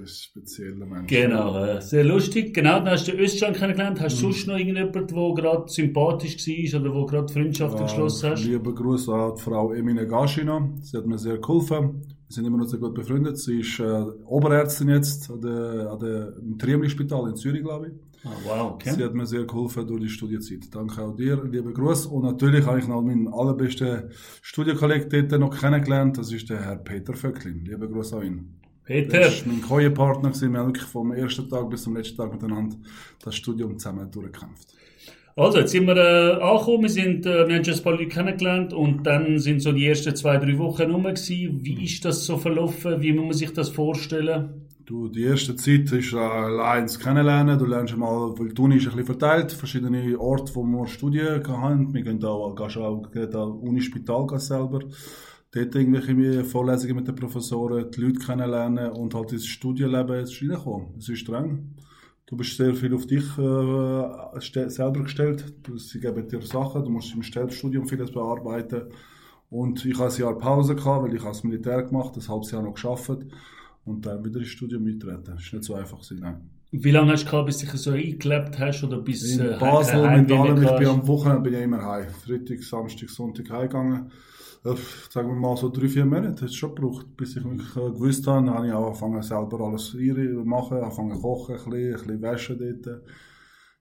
Das 0.00 0.10
ist 0.10 0.24
spezieller 0.24 0.86
Mensch. 0.86 1.06
Genau, 1.08 1.64
äh, 1.64 1.82
sehr 1.82 2.04
lustig. 2.04 2.54
Genau, 2.54 2.78
dann 2.78 2.88
hast 2.90 3.06
du 3.06 3.12
den 3.12 3.20
Özcan 3.20 3.52
kennengelernt. 3.52 4.00
Hast 4.00 4.16
du 4.16 4.22
sonst 4.22 4.46
noch 4.46 4.56
irgendjemanden, 4.56 5.06
der 5.06 5.34
gerade 5.34 5.68
sympathisch 5.68 6.36
war 6.46 6.80
oder 6.80 6.94
wo 6.94 7.04
gerade 7.04 7.30
Freundschaft 7.32 7.78
geschlossen 7.78 8.30
hast? 8.30 8.44
Lieber 8.44 8.74
Gruß 8.74 9.08
an 9.10 9.34
die 9.36 9.42
Frau 9.42 9.72
Emine 9.74 10.06
Gaschina. 10.06 10.66
Sie 10.80 10.96
hat 10.96 11.06
mir 11.06 11.18
sehr 11.18 11.36
geholfen. 11.36 12.02
Wir 12.28 12.34
sind 12.34 12.44
immer 12.46 12.58
noch 12.58 12.66
sehr 12.66 12.80
gut 12.80 12.94
befreundet. 12.94 13.38
Sie 13.38 13.60
ist 13.60 13.78
äh, 13.78 14.04
Oberärztin 14.24 14.88
jetzt 14.88 15.30
an 15.30 15.40
der, 15.42 15.90
an 15.92 15.98
der, 16.00 16.32
im 16.42 16.58
Triemli-Spital 16.58 17.28
in 17.28 17.36
Zürich, 17.36 17.62
glaube 17.62 17.88
ich. 17.88 17.92
Ah, 18.26 18.36
wow, 18.44 18.72
okay. 18.72 18.92
Sie 18.92 19.04
hat 19.04 19.14
mir 19.14 19.24
sehr 19.26 19.44
geholfen 19.44 19.86
durch 19.86 20.02
die 20.02 20.08
Studienzeit. 20.08 20.74
Danke 20.74 21.00
auch 21.02 21.14
dir, 21.14 21.44
lieber 21.44 21.72
Gruß. 21.72 22.06
Und 22.06 22.24
natürlich 22.24 22.66
habe 22.66 22.80
ich 22.80 22.88
noch 22.88 23.00
meinen 23.02 23.28
allerbesten 23.28 24.10
Studienkollegen 24.42 25.28
dort 25.28 25.40
noch 25.40 25.56
kennengelernt. 25.56 26.18
Das 26.18 26.32
ist 26.32 26.50
der 26.50 26.60
Herr 26.64 26.76
Peter 26.76 27.14
Vöcklin. 27.14 27.64
Lieber 27.64 27.86
Gruß 27.86 28.14
an 28.14 28.22
ihn. 28.26 28.60
Peter, 28.84 29.20
Er 29.20 29.30
war 29.30 29.46
mein 29.46 29.62
Koje-Partner. 29.62 30.32
Wir 30.34 30.58
haben 30.58 30.66
wirklich 30.66 30.84
vom 30.86 31.12
ersten 31.12 31.48
Tag 31.48 31.70
bis 31.70 31.82
zum 31.84 31.96
letzten 31.96 32.16
Tag 32.16 32.32
miteinander 32.32 32.76
das 33.22 33.36
Studium 33.36 33.78
zusammen 33.78 34.10
durchgekämpft. 34.10 34.74
also 35.36 35.58
jetzt 35.58 35.70
sind 35.72 35.86
wir 35.86 35.96
äh, 35.96 36.40
angekommen, 36.42 36.82
wir, 36.82 36.88
sind, 36.88 37.26
äh, 37.26 37.46
wir 37.46 37.56
haben 37.56 37.64
schon 37.64 37.74
ein 37.74 37.82
paar 37.82 37.92
Leute 37.92 38.08
kennengelernt 38.08 38.72
und 38.72 39.04
dann 39.06 39.38
sind 39.38 39.60
so 39.60 39.70
die 39.72 39.86
ersten 39.86 40.16
zwei, 40.16 40.38
drei 40.38 40.56
Wochen 40.58 40.90
rum 40.90 41.04
gewesen. 41.04 41.60
Wie 41.64 41.84
ist 41.84 42.04
das 42.04 42.24
so 42.26 42.38
verlaufen? 42.38 43.00
Wie 43.02 43.12
muss 43.12 43.24
man 43.24 43.32
sich 43.34 43.52
das 43.52 43.68
vorstellen? 43.68 44.65
Du, 44.86 45.08
die 45.08 45.24
erste 45.24 45.56
Zeit 45.56 45.90
ist 45.90 46.12
äh, 46.12 46.16
allein 46.16 46.84
das 46.84 47.00
Kennenlernen. 47.00 47.58
Du 47.58 47.66
lernst 47.66 47.96
mal, 47.96 48.38
weil 48.38 48.50
die 48.50 48.62
Uni 48.62 48.76
ist 48.76 48.84
ein 48.84 48.90
bisschen 48.90 49.06
verteilt, 49.06 49.50
verschiedene 49.50 50.16
Orte, 50.16 50.54
wo 50.54 50.62
wir 50.62 50.86
Studien 50.86 51.44
haben. 51.44 51.92
Wir 51.92 52.02
gehen 52.02 52.22
auch, 52.24 52.54
gehst 52.54 52.76
auch 52.76 53.10
gehen 53.10 53.34
an 53.34 53.50
Unispital 53.50 54.38
selber. 54.38 54.78
Dort 55.50 55.74
irgendwelche 55.74 56.44
Vorlesungen 56.44 56.94
mit 56.94 57.08
den 57.08 57.16
Professoren, 57.16 57.90
die 57.90 58.00
Leute 58.00 58.20
kennenlernen 58.20 58.92
und 58.92 59.12
halt 59.12 59.32
ins 59.32 59.48
Studienleben 59.48 60.20
jetzt 60.20 60.40
reinkommen. 60.40 60.94
Es 60.98 61.08
ist 61.08 61.18
streng. 61.18 61.74
Du 62.26 62.36
bist 62.36 62.56
sehr 62.56 62.72
viel 62.72 62.94
auf 62.94 63.08
dich 63.08 63.26
äh, 63.38 64.68
selber 64.68 65.02
gestellt. 65.02 65.52
Sie 65.78 65.98
geben 65.98 66.28
dir 66.28 66.42
Sachen, 66.42 66.84
du 66.84 66.90
musst 66.90 67.12
im 67.12 67.24
Stellstudium 67.24 67.88
vieles 67.88 68.12
bearbeiten. 68.12 68.82
Und 69.50 69.84
ich 69.84 69.98
hatte 69.98 70.14
ein 70.14 70.20
Jahr 70.20 70.38
Pause, 70.38 70.76
gehabt, 70.76 71.02
weil 71.02 71.14
ich 71.16 71.24
als 71.24 71.42
Militär 71.42 71.82
gemacht 71.82 72.16
ein 72.16 72.28
halbes 72.28 72.52
Jahr 72.52 72.62
noch 72.62 72.74
geschafft 72.74 73.10
und 73.86 74.04
dann 74.04 74.24
wieder 74.24 74.40
ins 74.40 74.48
Studium 74.48 74.86
eintreten. 74.86 75.22
Das 75.24 75.42
ist 75.42 75.52
nicht 75.52 75.64
so 75.64 75.74
einfach 75.74 75.98
gewesen, 76.00 76.20
nein. 76.20 76.36
Wie 76.72 76.90
lange 76.90 77.12
hast 77.12 77.24
du 77.24 77.30
gehabt, 77.30 77.46
bis 77.46 77.58
du 77.58 77.66
dich 77.66 77.80
so 77.80 77.92
eingelebt 77.92 78.58
hast 78.58 78.82
oder 78.84 78.98
bis 78.98 79.30
In 79.32 79.40
äh, 79.40 79.56
Basel 79.58 80.06
heim- 80.06 80.22
mit 80.22 80.32
allem, 80.32 80.62
ich 80.62 80.76
bin 80.76 80.88
am 80.88 81.06
Wochenende 81.06 81.42
bin 81.42 81.54
ich 81.54 81.62
immer 81.62 81.82
heim. 81.82 82.08
Freitag, 82.26 82.62
Samstag, 82.62 83.08
Sonntag 83.08 83.48
heimgegangen. 83.50 84.10
Äh, 84.64 84.74
sagen 85.10 85.28
wir 85.28 85.36
mal 85.36 85.56
so 85.56 85.68
drei, 85.70 85.88
vier 85.88 86.04
Monate 86.04 86.42
hat 86.42 86.50
es 86.50 86.54
schon 86.56 86.74
gebraucht, 86.74 87.16
bis 87.16 87.36
ich 87.36 87.44
wirklich 87.44 87.70
äh, 87.76 87.90
gewusst 87.92 88.26
habe. 88.26 88.44
Dann 88.46 88.54
habe 88.54 88.66
ich 88.66 88.72
auch 88.72 88.86
angefangen 88.88 89.22
selber 89.22 89.60
alles 89.60 89.90
zu 89.90 89.96
machen, 90.44 90.78
angefangen 90.78 91.14
zu 91.14 91.22
kochen, 91.22 91.54
ein 91.54 91.70
bisschen, 91.70 91.92
ein 91.92 91.96
bisschen 92.20 92.22
waschen 92.22 92.80
dort. 92.82 93.02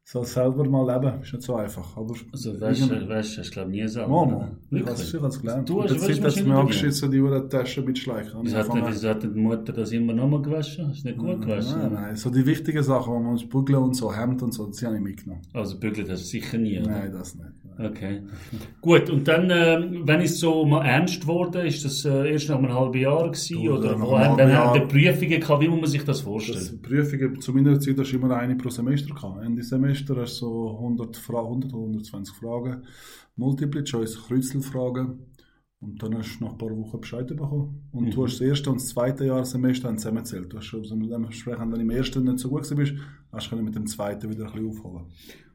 So 0.07 0.23
selber 0.23 0.63
mal 0.69 0.85
leben, 0.85 1.19
ist 1.23 1.33
nicht 1.33 1.41
so 1.41 1.55
einfach. 1.55 1.97
Aber 1.97 2.13
Also, 2.31 2.61
weißt 2.61 2.91
du, 2.91 3.09
weißt, 3.09 3.39
hast 3.39 3.49
du, 3.49 3.53
glaube 3.53 3.71
ich, 3.71 3.75
nie 3.77 3.81
gesagt. 3.81 4.07
Mama, 4.07 4.51
ich 4.69 4.85
habe 4.85 4.91
es 5.27 5.41
gelernt. 5.41 5.67
Du 5.67 5.81
hast 5.81 5.93
es 5.93 6.07
Waschmaschine 6.07 6.43
mir 6.45 6.49
dabei? 6.49 6.61
angeschissen, 6.61 7.09
die 7.11 7.19
Uhr 7.19 7.49
Tasche 7.49 7.81
mit 7.81 7.97
Schleichen. 7.97 8.39
Wieso 8.43 8.57
hat, 8.57 8.67
wieso 8.87 9.09
hat 9.09 9.23
die 9.23 9.27
Mutter 9.29 9.73
das 9.73 9.91
immer 9.93 10.13
nochmal 10.13 10.43
gewaschen? 10.43 10.93
Du 10.93 11.07
nicht 11.09 11.17
gut 11.17 11.41
gewaschen? 11.41 11.79
Nein, 11.79 11.93
nein, 11.93 12.15
so 12.15 12.29
die 12.29 12.45
wichtigen 12.45 12.83
Sachen, 12.83 13.13
wo 13.15 13.17
man 13.19 13.31
uns 13.31 13.49
bügeln 13.49 13.79
und 13.81 13.95
so, 13.95 14.15
Hemd 14.15 14.43
und 14.43 14.53
so, 14.53 14.67
die 14.67 14.85
habe 14.85 14.95
ich 14.95 15.01
mitgenommen. 15.01 15.41
Also 15.53 15.79
bügelt 15.79 16.07
hast 16.07 16.21
du 16.21 16.27
sicher 16.27 16.59
nie, 16.59 16.79
oder? 16.79 16.91
Nein, 16.91 17.11
das 17.11 17.33
nicht. 17.33 17.47
Nein. 17.77 17.87
Okay. 17.91 18.21
Gut, 18.81 19.09
und 19.09 19.27
dann, 19.27 19.49
ähm, 19.49 20.03
wenn 20.05 20.21
es 20.21 20.39
so 20.39 20.65
mal 20.65 20.85
ernst 20.85 21.25
wurde, 21.27 21.65
ist 21.67 21.83
das 21.83 22.05
äh, 22.05 22.31
erst 22.31 22.47
nach 22.49 22.59
einem 22.59 22.71
halben 22.73 22.97
Jahr 22.99 23.23
gewesen? 23.25 23.61
Du, 23.61 23.73
oder 23.75 23.99
wo 23.99 24.17
haben 24.17 24.37
dann 24.37 24.73
die 24.75 24.79
Prüfungen 24.81 25.39
gehabt? 25.41 25.61
Wie 25.63 25.67
muss 25.67 25.81
man 25.81 25.89
sich 25.89 26.03
das 26.05 26.21
vorstellen? 26.21 26.59
Das 26.59 26.77
Prüfungen 26.81 27.41
zu 27.41 27.51
meiner 27.53 27.77
Zeit 27.79 27.97
hast 27.99 28.11
du 28.11 28.17
immer 28.17 28.37
eine 28.37 28.55
pro 28.55 28.69
Semester 28.69 29.13
gehabt. 29.13 29.43
Ende 29.43 29.63
Semester 29.63 29.94
hast 29.95 30.09
du 30.09 30.25
so 30.25 30.77
100, 30.77 31.17
Fra 31.17 31.39
100 31.39 31.73
oder 31.73 31.81
120 31.81 32.35
Fragen, 32.35 32.83
Multiple 33.35 33.83
Choice, 33.83 34.17
Kreuzelfragen. 34.17 35.19
Und 35.81 36.01
dann 36.01 36.17
hast 36.17 36.39
du 36.39 36.45
nach 36.45 36.53
ein 36.53 36.57
paar 36.57 36.75
Wochen 36.75 37.01
Bescheid 37.01 37.27
bekommen. 37.27 37.87
Und 37.91 38.15
du 38.15 38.23
hast 38.23 38.39
das 38.39 38.47
erste 38.47 38.71
und 38.71 38.81
das 38.81 38.87
zweite 38.87 39.25
Jahrsemester 39.25 39.87
dann 39.87 39.97
zusammengezählt. 39.97 40.51
Du 40.51 40.57
hast 40.57 40.71
dementsprechend, 40.71 41.71
wenn 41.71 41.71
du 41.71 41.81
im 41.81 41.89
ersten 41.91 42.23
nicht 42.23 42.39
so 42.39 42.49
gut 42.49 42.69
warst, 42.77 42.93
hast 43.31 43.51
du 43.51 43.55
mit 43.57 43.75
dem 43.75 43.85
zweiten 43.85 44.29
wieder 44.29 44.47
ein 44.47 44.53
bisschen 44.53 44.69
aufholen. 44.69 45.05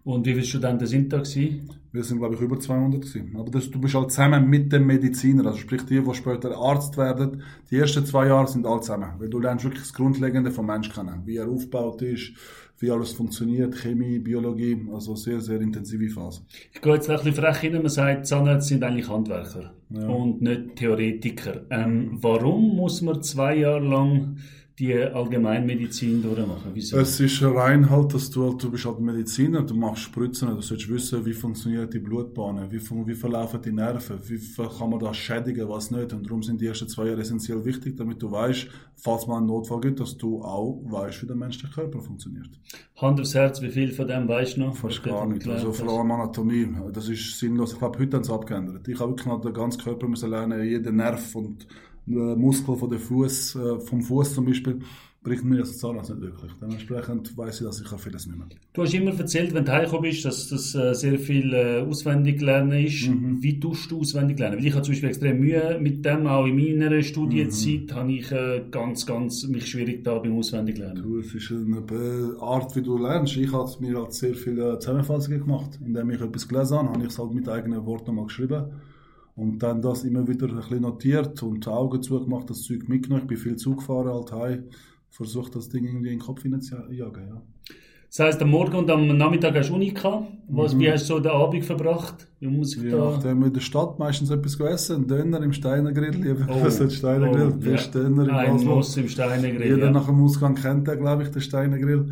Und 0.02 0.26
wie 0.26 0.32
viele 0.32 0.44
Studenten 0.44 0.86
sind 0.86 1.12
da 1.12 1.18
gewesen? 1.18 1.68
Wir 1.92 2.04
sind, 2.04 2.18
glaube 2.18 2.34
ich, 2.36 2.40
über 2.40 2.58
200 2.58 3.00
gewesen. 3.02 3.36
Aber 3.36 3.50
das, 3.50 3.68
du 3.70 3.80
bist 3.80 3.94
halt 3.94 4.10
zusammen 4.12 4.48
mit 4.48 4.72
dem 4.72 4.86
Mediziner, 4.86 5.44
also 5.46 5.58
sprich 5.58 5.82
die, 5.82 6.00
die 6.00 6.14
später 6.14 6.56
Arzt 6.56 6.96
werden. 6.96 7.42
Die 7.70 7.76
ersten 7.76 8.06
zwei 8.06 8.28
Jahre 8.28 8.46
sind 8.48 8.64
alle 8.66 8.80
zusammen, 8.80 9.10
weil 9.18 9.28
du 9.28 9.38
lernst 9.40 9.64
wirklich 9.64 9.82
das 9.82 9.92
Grundlegende 9.92 10.50
vom 10.50 10.66
Menschen 10.66 10.92
kennen. 10.94 11.22
Wie 11.26 11.36
er 11.36 11.48
aufgebaut 11.48 12.00
ist, 12.02 12.32
wie 12.78 12.90
alles 12.90 13.12
funktioniert, 13.12 13.74
Chemie, 13.74 14.18
Biologie, 14.20 14.86
also 14.92 15.14
sehr, 15.16 15.40
sehr 15.40 15.60
intensive 15.60 16.08
Phase. 16.08 16.42
Ich 16.72 16.80
gehe 16.80 16.94
jetzt 16.94 17.10
ein 17.10 17.16
bisschen 17.16 17.34
frech 17.34 17.58
hin, 17.58 17.72
man 17.74 17.88
sagt, 17.88 18.26
Zahnärzte 18.26 18.68
sind 18.68 18.84
eigentlich 18.84 19.08
Handwerker 19.08 19.74
Ja. 19.90 20.06
und 20.08 20.40
nicht 20.40 20.76
Theoretiker. 20.76 21.66
Ähm, 21.70 22.18
warum 22.22 22.76
muss 22.76 23.02
man 23.02 23.22
zwei 23.22 23.56
Jahre 23.56 23.84
lang 23.86 24.36
die 24.80 24.94
Allgemeinmedizin 24.94 26.22
durchmachen? 26.22 26.70
Wieso? 26.72 26.98
Es 26.98 27.20
ist 27.20 27.42
rein 27.42 27.90
halt, 27.90 28.14
dass 28.14 28.30
du 28.30 28.44
halt, 28.44 28.62
du 28.62 28.70
bist 28.70 28.86
halt 28.86 28.98
Mediziner, 28.98 29.62
du 29.62 29.74
machst 29.74 30.04
Spritzen, 30.04 30.48
du 30.48 30.62
sollst 30.62 30.88
wissen, 30.88 31.24
wie 31.26 31.34
funktioniert 31.34 31.92
die 31.92 31.98
Blutbahnen, 31.98 32.72
wie, 32.72 32.80
wie 32.80 33.14
verlaufen 33.14 33.60
die 33.62 33.72
Nerven, 33.72 34.18
wie 34.26 34.40
kann 34.56 34.90
man 34.90 34.98
das 34.98 35.18
schädigen, 35.18 35.68
was 35.68 35.90
nicht. 35.90 36.14
Und 36.14 36.26
darum 36.26 36.42
sind 36.42 36.62
die 36.62 36.66
ersten 36.66 36.88
zwei 36.88 37.08
Jahre 37.08 37.20
essentiell 37.20 37.62
wichtig, 37.64 37.98
damit 37.98 38.22
du 38.22 38.30
weißt, 38.30 38.68
falls 38.96 39.26
mal 39.26 39.36
einen 39.36 39.46
Notfall 39.46 39.80
gibt, 39.80 40.00
dass 40.00 40.16
du 40.16 40.42
auch 40.42 40.82
weißt, 40.86 41.22
wie 41.22 41.26
der 41.26 41.36
menschliche 41.36 41.72
Körper 41.74 42.00
funktioniert. 42.00 42.48
Hand 42.96 43.20
aufs 43.20 43.34
Herz, 43.34 43.60
wie 43.60 43.70
viel 43.70 43.92
von 43.92 44.08
dem 44.08 44.26
weißt 44.26 44.56
du 44.56 44.60
noch? 44.60 44.76
Fast 44.76 45.02
gar 45.02 45.26
nicht. 45.26 45.46
Also 45.46 45.72
vor 45.72 45.98
allem 45.98 46.10
Anatomie, 46.10 46.68
das 46.92 47.08
ist 47.08 47.38
sinnlos. 47.38 47.74
Ich 47.74 47.78
glaube, 47.78 47.98
heute 47.98 48.16
haben 48.16 48.24
sie 48.24 48.32
abgeändert. 48.32 48.88
Ich 48.88 48.98
habe 48.98 49.10
wirklich 49.10 49.26
noch 49.26 49.42
den 49.42 49.52
ganzen 49.52 49.82
Körper 49.82 50.08
müssen 50.08 50.30
lernen, 50.30 50.64
jeden 50.64 50.96
Nerv 50.96 51.34
und 51.34 51.66
Muskel 52.06 52.76
von 52.76 52.90
der 52.90 52.98
Fuß, 52.98 53.56
äh, 53.56 53.80
vom 53.80 54.02
Fuß 54.02 54.34
zum 54.34 54.44
Beispiel, 54.46 54.80
bringt 55.22 55.44
mir 55.44 55.58
als 55.58 55.76
Zahnarzt 55.76 56.08
nicht 56.08 56.22
wirklich. 56.22 56.50
Dementsprechend 56.62 57.36
weiß 57.36 57.60
ich, 57.60 57.66
dass 57.66 57.78
ich 57.78 57.86
vieles 58.00 58.26
nicht 58.26 58.38
mehr. 58.38 58.46
Du 58.72 58.82
hast 58.82 58.94
immer 58.94 59.12
erzählt, 59.18 59.52
wenn 59.52 59.66
du 59.66 59.70
heimgekommen 59.72 60.10
bist, 60.10 60.24
dass 60.24 60.48
das 60.48 60.74
äh, 60.74 60.94
sehr 60.94 61.18
viel 61.18 61.52
äh, 61.52 61.82
auswendig 61.86 62.40
lernen 62.40 62.86
ist. 62.86 63.06
Mhm. 63.06 63.36
Wie 63.42 63.60
tust 63.60 63.90
du 63.90 64.00
auswendig 64.00 64.38
lernen? 64.38 64.56
Weil 64.56 64.64
ich 64.66 64.72
habe 64.72 64.82
zum 64.82 64.92
Beispiel 64.92 65.10
extrem 65.10 65.38
Mühe 65.40 65.78
mit 65.78 66.02
dem, 66.06 66.26
auch 66.26 66.46
in 66.46 66.56
meiner 66.56 67.02
Studienzeit 67.02 67.82
Mhm. 67.90 67.94
habe 67.94 68.12
ich 68.12 68.32
äh, 68.32 68.62
ganz, 68.70 69.04
ganz 69.04 69.46
mich 69.46 69.66
schwierig 69.70 70.02
da 70.04 70.18
beim 70.18 70.38
auswendig 70.38 70.78
lernen. 70.78 71.02
Du, 71.02 71.18
es 71.18 71.34
ist 71.34 71.52
eine 71.52 72.36
Art, 72.40 72.74
wie 72.74 72.82
du 72.82 72.96
lernst. 72.96 73.36
Ich 73.36 73.52
habe 73.52 73.70
mir 73.80 73.98
halt 73.98 74.14
sehr 74.14 74.34
viele 74.34 74.78
Zusammenfassungen 74.78 75.40
gemacht. 75.40 75.78
Indem 75.84 76.08
ich 76.12 76.20
etwas 76.22 76.48
gelesen 76.48 76.78
habe, 76.78 76.88
habe 76.88 77.02
ich 77.02 77.10
es 77.10 77.18
halt 77.18 77.34
mit 77.34 77.46
eigenen 77.46 77.84
Worten 77.84 78.14
mal 78.14 78.24
geschrieben. 78.24 78.64
Und 79.34 79.58
dann 79.62 79.80
das 79.80 80.04
immer 80.04 80.26
wieder 80.26 80.48
ein 80.48 80.56
bisschen 80.56 80.82
notiert 80.82 81.42
und 81.42 81.64
die 81.64 81.70
Augen 81.70 82.02
zugemacht, 82.02 82.50
das 82.50 82.62
Zeug 82.62 82.88
mitgenommen. 82.88 83.22
Ich 83.22 83.28
bin 83.28 83.38
viel 83.38 83.56
Zug 83.56 83.78
gefahren, 83.78 84.08
halt 84.08 84.32
heim. 84.32 84.64
Versucht 85.08 85.56
das 85.56 85.68
Ding 85.68 85.84
irgendwie 85.84 86.12
in 86.12 86.18
den 86.18 86.24
Kopf 86.24 86.42
hineinzujagen, 86.42 87.28
ja. 87.28 87.42
Das 88.10 88.18
heisst, 88.18 88.42
am 88.42 88.50
Morgen 88.50 88.74
und 88.74 88.90
am 88.90 89.06
Nachmittag 89.16 89.54
hast 89.54 89.70
du 89.70 89.74
Uni 89.74 89.92
gehabt. 89.92 90.26
Was, 90.48 90.76
Wie 90.76 90.90
hast 90.90 91.08
du 91.08 91.14
so 91.14 91.20
den 91.20 91.30
Abend 91.30 91.64
verbracht? 91.64 92.26
Wie 92.40 92.48
muss 92.48 92.76
ich 92.76 92.82
Je 92.82 92.90
da... 92.90 93.12
nachdem 93.12 93.44
in 93.44 93.52
der 93.52 93.60
Stadt 93.60 94.00
meistens 94.00 94.30
etwas 94.30 94.58
gegessen, 94.58 94.96
einen 94.96 95.06
Döner 95.06 95.40
im 95.42 95.52
Steiner 95.52 95.92
Grill, 95.92 96.16
lieber 96.16 96.44
Oh, 96.48 96.56
oh, 96.60 96.68
den 96.68 96.90
Steiner 96.90 97.30
Grill, 97.30 97.52
oh, 97.54 97.56
bester 97.56 98.02
ja. 98.02 98.08
Döner 98.08 98.24
in 98.24 98.30
Ein 98.30 98.52
Basel. 98.54 98.68
Muss 98.68 98.96
im 98.96 99.08
Steiner 99.08 99.48
Grill, 99.48 99.64
Jeder 99.64 99.86
ja. 99.86 99.90
nach 99.92 100.06
dem 100.06 100.24
Ausgang 100.24 100.56
kennt 100.56 100.88
den, 100.88 100.98
glaube 100.98 101.22
ich, 101.22 101.28
den 101.28 101.40
Steiner 101.40 101.78
Grill. 101.78 102.10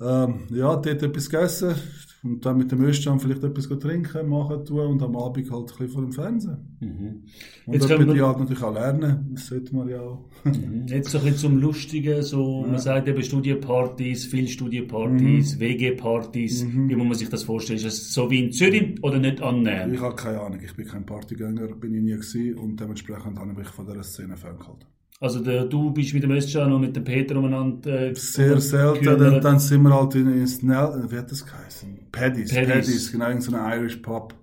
Ähm, 0.00 0.46
ja, 0.50 0.76
dort 0.76 0.86
etwas 0.86 1.28
gegessen 1.28 1.74
und 2.22 2.44
dann 2.44 2.58
mit 2.58 2.70
dem 2.70 2.82
Östern 2.82 3.18
vielleicht 3.18 3.42
etwas 3.42 3.68
trinken, 3.78 4.28
machen 4.28 4.64
tun 4.64 4.80
und 4.80 5.02
am 5.02 5.16
Abend 5.16 5.50
halt 5.50 5.60
ein 5.62 5.66
bisschen 5.66 5.88
vor 5.88 6.02
dem 6.02 6.12
Fernsehen. 6.12 6.76
Mhm. 6.80 7.22
Und 7.66 7.74
Jetzt 7.74 7.88
können 7.88 8.06
bin 8.06 8.16
ich 8.16 8.22
halt 8.22 8.38
natürlich 8.38 8.62
auch 8.62 8.74
lernen, 8.74 9.30
das 9.32 9.46
sollte 9.46 9.74
man 9.74 9.88
ja 9.88 10.00
auch. 10.00 10.28
Mhm. 10.44 10.86
Jetzt 10.86 11.10
so 11.10 11.18
ein 11.18 11.24
bisschen 11.24 11.38
zum 11.38 11.56
Lustigen, 11.58 12.22
so, 12.22 12.64
man 12.66 12.78
sagt 12.78 13.08
eben 13.08 13.22
Studienpartys, 13.22 14.26
viel 14.26 14.48
Studienpartys, 14.48 15.56
Mhm. 15.56 15.60
WG-Partys. 15.60 16.66
Wie 16.66 16.94
muss 16.96 17.06
man 17.06 17.14
sich 17.14 17.28
das 17.28 17.42
vorstellen? 17.44 17.78
Ist 17.78 17.86
das 17.86 18.12
so 18.12 18.30
wie 18.30 18.44
in 18.44 18.52
Zürich 18.52 19.02
oder 19.02 19.18
nicht 19.18 19.40
annähernd? 19.40 19.94
Ich 19.94 20.00
habe 20.00 20.14
keine 20.16 20.40
Ahnung, 20.40 20.60
ich 20.62 20.74
bin 20.74 20.86
kein 20.86 21.06
Partygänger, 21.06 21.68
bin 21.68 21.94
ich 21.94 22.02
nie 22.02 22.12
gewesen 22.12 22.54
und 22.58 22.78
dementsprechend 22.80 23.38
habe 23.38 23.50
ich 23.52 23.56
mich 23.56 23.68
von 23.68 23.86
dieser 23.86 24.02
Szene 24.02 24.36
ferngehalten. 24.36 24.86
Also 25.22 25.40
der, 25.40 25.66
du 25.66 25.90
bist 25.90 26.14
mit 26.14 26.22
dem 26.22 26.30
Özcan 26.30 26.72
und 26.72 26.80
mit 26.80 26.96
dem 26.96 27.04
Peter 27.04 27.36
umeinander 27.36 28.08
äh, 28.08 28.14
Sehr 28.14 28.58
selten, 28.58 29.04
dann, 29.04 29.40
dann 29.42 29.58
sind 29.58 29.82
wir 29.82 29.94
halt 29.94 30.14
in, 30.14 30.28
in 30.32 30.46
Snell, 30.46 31.04
wie 31.10 31.18
hat 31.18 31.30
das 31.30 31.44
geheißen? 31.44 31.98
Paddy's, 32.10 32.54
Paddy's. 32.54 32.68
Paddy's, 32.72 33.12
genau, 33.12 33.28
in 33.28 33.40
so 33.42 33.54
einem 33.54 33.70
Irish 33.80 33.96
Pub. 33.96 34.34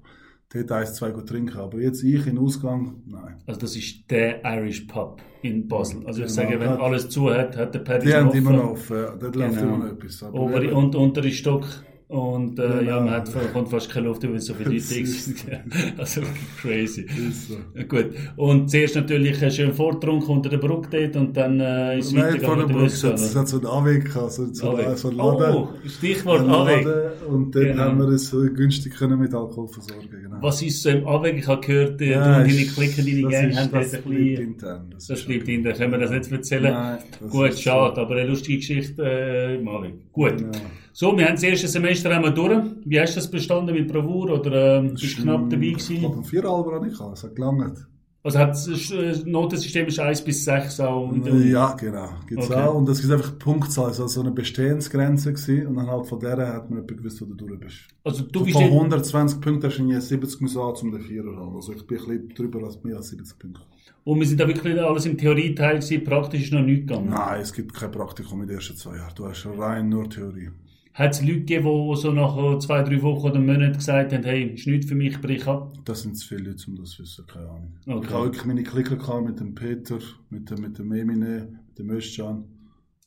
Dort 0.54 0.72
eins, 0.72 0.94
zwei 0.94 1.10
gut 1.12 1.28
trinken, 1.28 1.58
aber 1.58 1.80
jetzt 1.80 2.04
ich 2.04 2.26
in 2.28 2.38
Ausgang, 2.38 3.02
nein. 3.06 3.36
Also 3.48 3.60
das 3.60 3.76
ist 3.76 4.10
der 4.10 4.40
Irish 4.46 4.82
Pub 4.82 5.20
in 5.42 5.68
Basel. 5.68 6.06
Also 6.06 6.22
ich 6.24 6.28
Genau. 6.34 6.48
sage, 6.50 6.60
wenn 6.60 6.70
alles 6.70 7.10
zu 7.10 7.30
hat, 7.34 7.58
hat 7.58 7.74
der 7.74 7.80
Paddy 7.80 8.06
Die 8.08 8.14
haben 8.14 8.32
immer 8.32 8.52
noch 8.52 8.72
offen, 8.72 8.98
ja. 8.98 9.16
dort 9.20 9.36
läuft 9.36 9.56
Genau. 9.60 9.76
immer 9.76 9.86
noch 9.86 9.92
etwas. 9.94 10.24
Obere 10.32 10.74
und 10.76 10.96
untere 10.96 11.32
Stock. 11.32 11.66
Und 12.10 12.58
äh, 12.58 12.62
Genau. 12.62 12.82
ja, 12.84 13.00
man 13.02 13.10
hat, 13.12 13.30
kommt 13.52 13.68
fast 13.70 13.90
keine 13.90 14.08
Luft, 14.08 14.24
weil 14.24 14.36
es 14.36 14.46
so 14.46 14.54
viele 14.54 14.76
Das 14.76 14.88
sind. 14.90 15.46
Also 15.98 16.22
crazy. 16.62 17.06
so. 17.34 17.56
Ja, 17.76 17.84
Gut. 17.84 18.12
Und 18.38 18.70
zuerst 18.72 18.96
natürlich 18.96 19.38
schön 19.54 19.74
vortrunken 19.74 20.30
unter 20.30 20.50
der 20.50 20.58
Brücke 20.58 20.88
dort 21.12 21.16
und 21.18 21.36
dann 21.36 21.60
äh, 21.60 22.00
ist 22.00 22.08
es 22.08 22.14
Nein, 22.14 22.40
vor 22.40 22.56
der 22.56 22.64
Brücke, 22.64 22.86
es 22.86 23.04
hat 23.36 23.48
so 23.50 23.58
einen 23.58 23.66
Anweg 23.68 24.06
gehabt, 24.06 24.32
so, 24.32 24.46
so, 24.54 24.72
Aweg. 24.72 24.98
so 24.98 25.10
einen 25.10 25.18
Laden. 25.18 25.56
Oh, 25.56 25.70
Stichwort 25.86 26.40
Einen 26.42 26.50
Aweg. 26.52 26.86
Laden, 26.86 27.12
Und 27.28 27.54
dort 27.56 27.66
Genau. 27.66 27.84
haben 27.84 28.00
wir 28.00 28.08
es 28.10 28.28
so 28.30 28.38
günstig 28.54 28.96
können 28.96 29.20
mit 29.20 29.34
Alkohol 29.34 29.68
versorgen. 29.68 30.08
Genau. 30.10 30.38
Was 30.40 30.62
ist 30.62 30.82
so 30.84 30.90
im 30.90 31.06
Aweg? 31.06 31.40
Ich 31.40 31.48
habe 31.48 31.60
gehört, 31.66 32.00
äh, 32.02 32.12
Ja, 32.12 32.38
du 32.38 32.44
und 32.44 32.52
deine 32.54 32.66
Clique, 32.68 33.04
deine 33.04 33.22
das 33.24 33.32
Gang 33.32 33.50
ist- 33.52 33.58
haben 33.60 33.72
das 33.74 33.94
ein 33.94 34.02
bleibt 34.04 34.40
intern. 34.40 34.88
Das, 34.94 35.08
Das 35.08 35.26
bleibt 35.26 35.44
okay. 35.44 35.56
in 35.56 35.64
der, 35.64 35.74
können 35.74 35.92
wir 35.92 36.00
das 36.00 36.12
nicht 36.12 36.32
erzählen? 36.32 36.74
Nein, 36.74 36.98
das 37.20 37.30
Gut, 37.32 37.60
schade, 37.60 38.00
aber 38.00 38.16
eine 38.16 38.30
lustige 38.30 38.60
Geschichte 38.60 39.04
äh, 39.04 39.56
im 39.58 39.68
Aweg. 39.68 39.94
Gut. 40.14 40.38
Genau. 40.38 40.52
So, 40.94 41.16
wir 41.16 41.26
haben 41.26 41.36
das 41.36 41.44
erste 41.44 41.68
Semester 41.68 41.97
einmal 42.06 42.34
durch. 42.34 42.64
Wie 42.86 43.00
hast 43.00 43.14
du 43.16 43.20
das 43.20 43.30
bestanden 43.32 43.74
mit 43.76 43.88
Bravour 43.92 44.30
oder 44.40 44.78
ähm, 44.80 44.94
bist 44.94 45.18
du 45.18 45.24
knapp 45.24 45.50
dabei 45.50 45.64
Ich 45.66 45.78
glaube, 45.78 46.00
gewesen? 46.02 46.18
ein 46.20 46.24
Vierhalber 46.24 46.76
habe 46.76 46.88
ich 46.88 46.94
gehabt, 46.98 47.18
es 47.18 47.24
hat 47.24 47.36
gelangt. 47.36 47.88
Also 48.24 48.40
hat 48.40 48.50
das 48.50 48.92
äh, 48.92 49.14
Notensystem 49.26 49.88
ist 49.88 50.00
1 50.00 50.22
bis 50.24 50.44
6 50.44 50.82
auch. 50.82 51.14
Ja, 51.46 51.74
genau. 51.76 52.10
Gibt's 52.28 52.50
Okay. 52.50 52.60
auch. 52.62 52.76
Und 52.76 52.90
das 52.90 53.00
ist 53.00 53.10
einfach 53.10 53.40
Punktzahl, 53.40 53.86
also 53.86 54.06
so 54.08 54.20
eine 54.20 54.32
Bestehensgrenze 54.32 55.32
gewesen. 55.32 55.68
Und 55.68 55.76
dann 55.78 55.88
halt 55.88 56.08
von 56.08 56.20
der 56.20 56.36
hat 56.36 56.70
man 56.70 56.84
etwa 56.84 56.96
gewusst, 56.96 57.22
wo 57.22 57.26
du 57.26 57.36
durch 57.36 57.58
bist. 57.60 57.78
Also 58.04 58.24
du 58.24 58.40
So 58.40 58.46
bist 58.46 58.58
von 58.58 58.66
ja- 58.66 58.72
120 58.72 59.40
Punkten 59.40 59.68
hast 59.68 59.78
du 59.78 59.84
irgendwie 59.84 60.02
70 60.02 60.42
müssen 60.42 60.60
an, 60.60 60.74
um 60.82 60.92
den 60.92 61.02
Vierer 61.02 61.32
zu 61.32 61.38
haben. 61.38 61.56
Also 61.56 61.72
ich 61.72 61.88
bin 61.88 62.00
ein 62.00 62.06
bisschen 62.06 62.30
drüber 62.36 62.64
als 62.66 62.84
mehr 62.84 62.98
als 62.98 63.10
70 63.10 63.40
Punkte. 63.40 63.62
Und 64.04 64.20
wir 64.20 64.28
sind 64.28 64.40
da 64.40 64.48
wirklich 64.48 64.82
alles 64.82 65.06
im 65.06 65.18
Theorieteil 65.18 65.80
gewesen, 65.80 66.04
praktisch 66.04 66.44
ist 66.44 66.54
noch 66.54 66.62
nichts 66.62 66.88
gegangen. 66.88 67.10
Nein, 67.10 67.40
es 67.42 67.54
gibt 67.54 67.74
kein 67.74 67.92
Praktikum 67.92 68.42
in 68.42 68.48
den 68.48 68.58
ersten 68.58 68.76
zwei 68.76 68.96
Jahren. 68.98 69.14
Du 69.16 69.26
hast 69.26 69.46
rein 69.58 69.88
nur 69.90 70.10
Theorie. 70.10 70.50
Hat 70.98 71.14
es 71.14 71.22
Leute 71.22 71.42
gegeben, 71.42 71.66
die 71.66 71.96
so 71.96 72.12
nach 72.12 72.36
äh, 72.36 72.58
zwei, 72.58 72.82
drei 72.82 73.00
Wochen 73.04 73.28
oder 73.28 73.40
Monaten 73.40 73.74
gesagt 73.74 74.14
haben, 74.14 74.24
hey, 74.24 74.46
ist 74.56 74.66
nichts 74.66 74.88
für 74.88 74.96
mich, 74.96 75.22
brich 75.22 75.46
ab? 75.46 75.72
Das 75.86 76.02
sind 76.02 76.18
zu 76.18 76.28
viele 76.28 76.50
Leute, 76.50 76.64
um 76.68 76.76
das 76.76 76.90
zu 76.90 77.04
wissen, 77.04 77.24
keine 77.28 77.48
Ahnung. 77.50 77.78
Okay. 77.86 78.08
Ich 78.08 78.14
habe 78.14 78.26
wirklich 78.26 78.46
meine 78.46 78.64
Klicker 78.64 78.96
gehabt 78.96 79.24
mit 79.24 79.40
dem 79.40 79.54
Peter, 79.54 80.00
mit 80.32 80.50
dem, 80.50 80.60
mit 80.60 80.80
dem 80.80 80.92
Emine, 80.92 81.62
mit 81.68 81.78
dem 81.78 81.92
Özcan. 81.92 82.46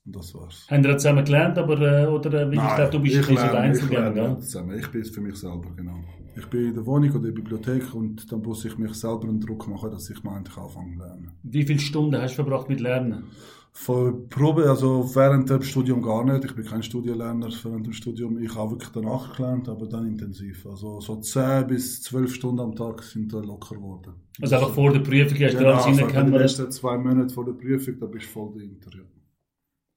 Und 0.07 0.17
das 0.17 0.33
war's. 0.37 0.69
Haben 0.71 0.85
wir 0.85 0.97
zusammen 0.99 1.25
gelernt, 1.25 1.59
aber, 1.59 1.81
äh, 1.81 2.07
oder, 2.07 2.33
äh, 2.33 2.47
weil 2.47 2.55
ich 2.55 2.75
glaube, 2.77 2.91
du 2.93 3.01
bist 3.01 3.17
ein 3.17 3.21
bisschen 3.35 3.51
ich 3.51 3.57
Einzelgänger, 3.57 4.11
lerne 4.13 4.35
gell? 4.35 4.39
zusammen. 4.39 4.79
Ich 4.79 4.87
bin 4.87 5.01
es 5.01 5.11
für 5.11 5.21
mich 5.21 5.35
selber, 5.35 5.73
genau. 5.77 5.99
Ich 6.37 6.47
bin 6.47 6.69
in 6.69 6.75
der 6.75 6.87
Wohnung 6.87 7.11
oder 7.11 7.19
in 7.19 7.25
der 7.25 7.33
Bibliothek 7.33 7.93
und 7.93 8.31
dann 8.31 8.41
muss 8.41 8.65
ich 8.65 8.79
mich 8.79 8.95
selber 8.95 9.25
einen 9.25 9.41
Druck 9.41 9.67
machen, 9.67 9.91
dass 9.91 10.09
ich 10.09 10.23
mal 10.23 10.37
endlich 10.37 10.57
anfange 10.57 10.93
zu 10.93 10.99
lernen. 11.01 11.33
Wie 11.43 11.65
viele 11.65 11.81
Stunden 11.81 12.23
hast 12.23 12.39
du 12.39 12.45
verbracht 12.45 12.69
mit 12.69 12.79
Lernen? 12.79 13.25
Von 13.73 14.29
Probe, 14.29 14.69
also 14.69 15.15
während 15.15 15.49
dem 15.49 15.63
Studium 15.63 16.03
gar 16.03 16.25
nicht. 16.25 16.45
Ich 16.45 16.55
bin 16.55 16.65
kein 16.65 16.83
Studienlerner 16.83 17.49
während 17.63 17.87
dem 17.87 17.93
Studium. 17.93 18.39
Ich 18.43 18.55
habe 18.55 18.73
wirklich 18.73 18.91
danach 18.91 19.35
gelernt, 19.37 19.69
aber 19.69 19.87
dann 19.87 20.07
intensiv. 20.07 20.67
Also 20.67 21.01
so 21.01 21.17
10 21.17 21.67
bis 21.69 22.03
12 22.03 22.35
Stunden 22.35 22.61
am 22.61 22.75
Tag 22.75 23.03
sind 23.03 23.33
da 23.33 23.39
locker 23.39 23.77
geworden. 23.77 24.15
Also 24.41 24.57
einfach 24.57 24.75
vor 24.75 24.93
der 24.93 25.01
Prüfung 25.01 25.39
hast 25.39 25.55
du 25.55 25.59
Genau, 25.59 25.71
alles 25.71 25.85
also 25.87 25.97
die 25.99 26.03
reingehämmert? 26.03 26.41
letzten 26.43 26.71
zwei 26.73 26.99
Monate 26.99 27.33
vor 27.33 27.45
der 27.45 27.53
Prüfung, 27.53 27.99
da 28.01 28.07
bist 28.07 28.27
du 28.27 28.31
voll 28.31 28.53
dahinter. 28.55 28.91
Ja. 28.97 29.05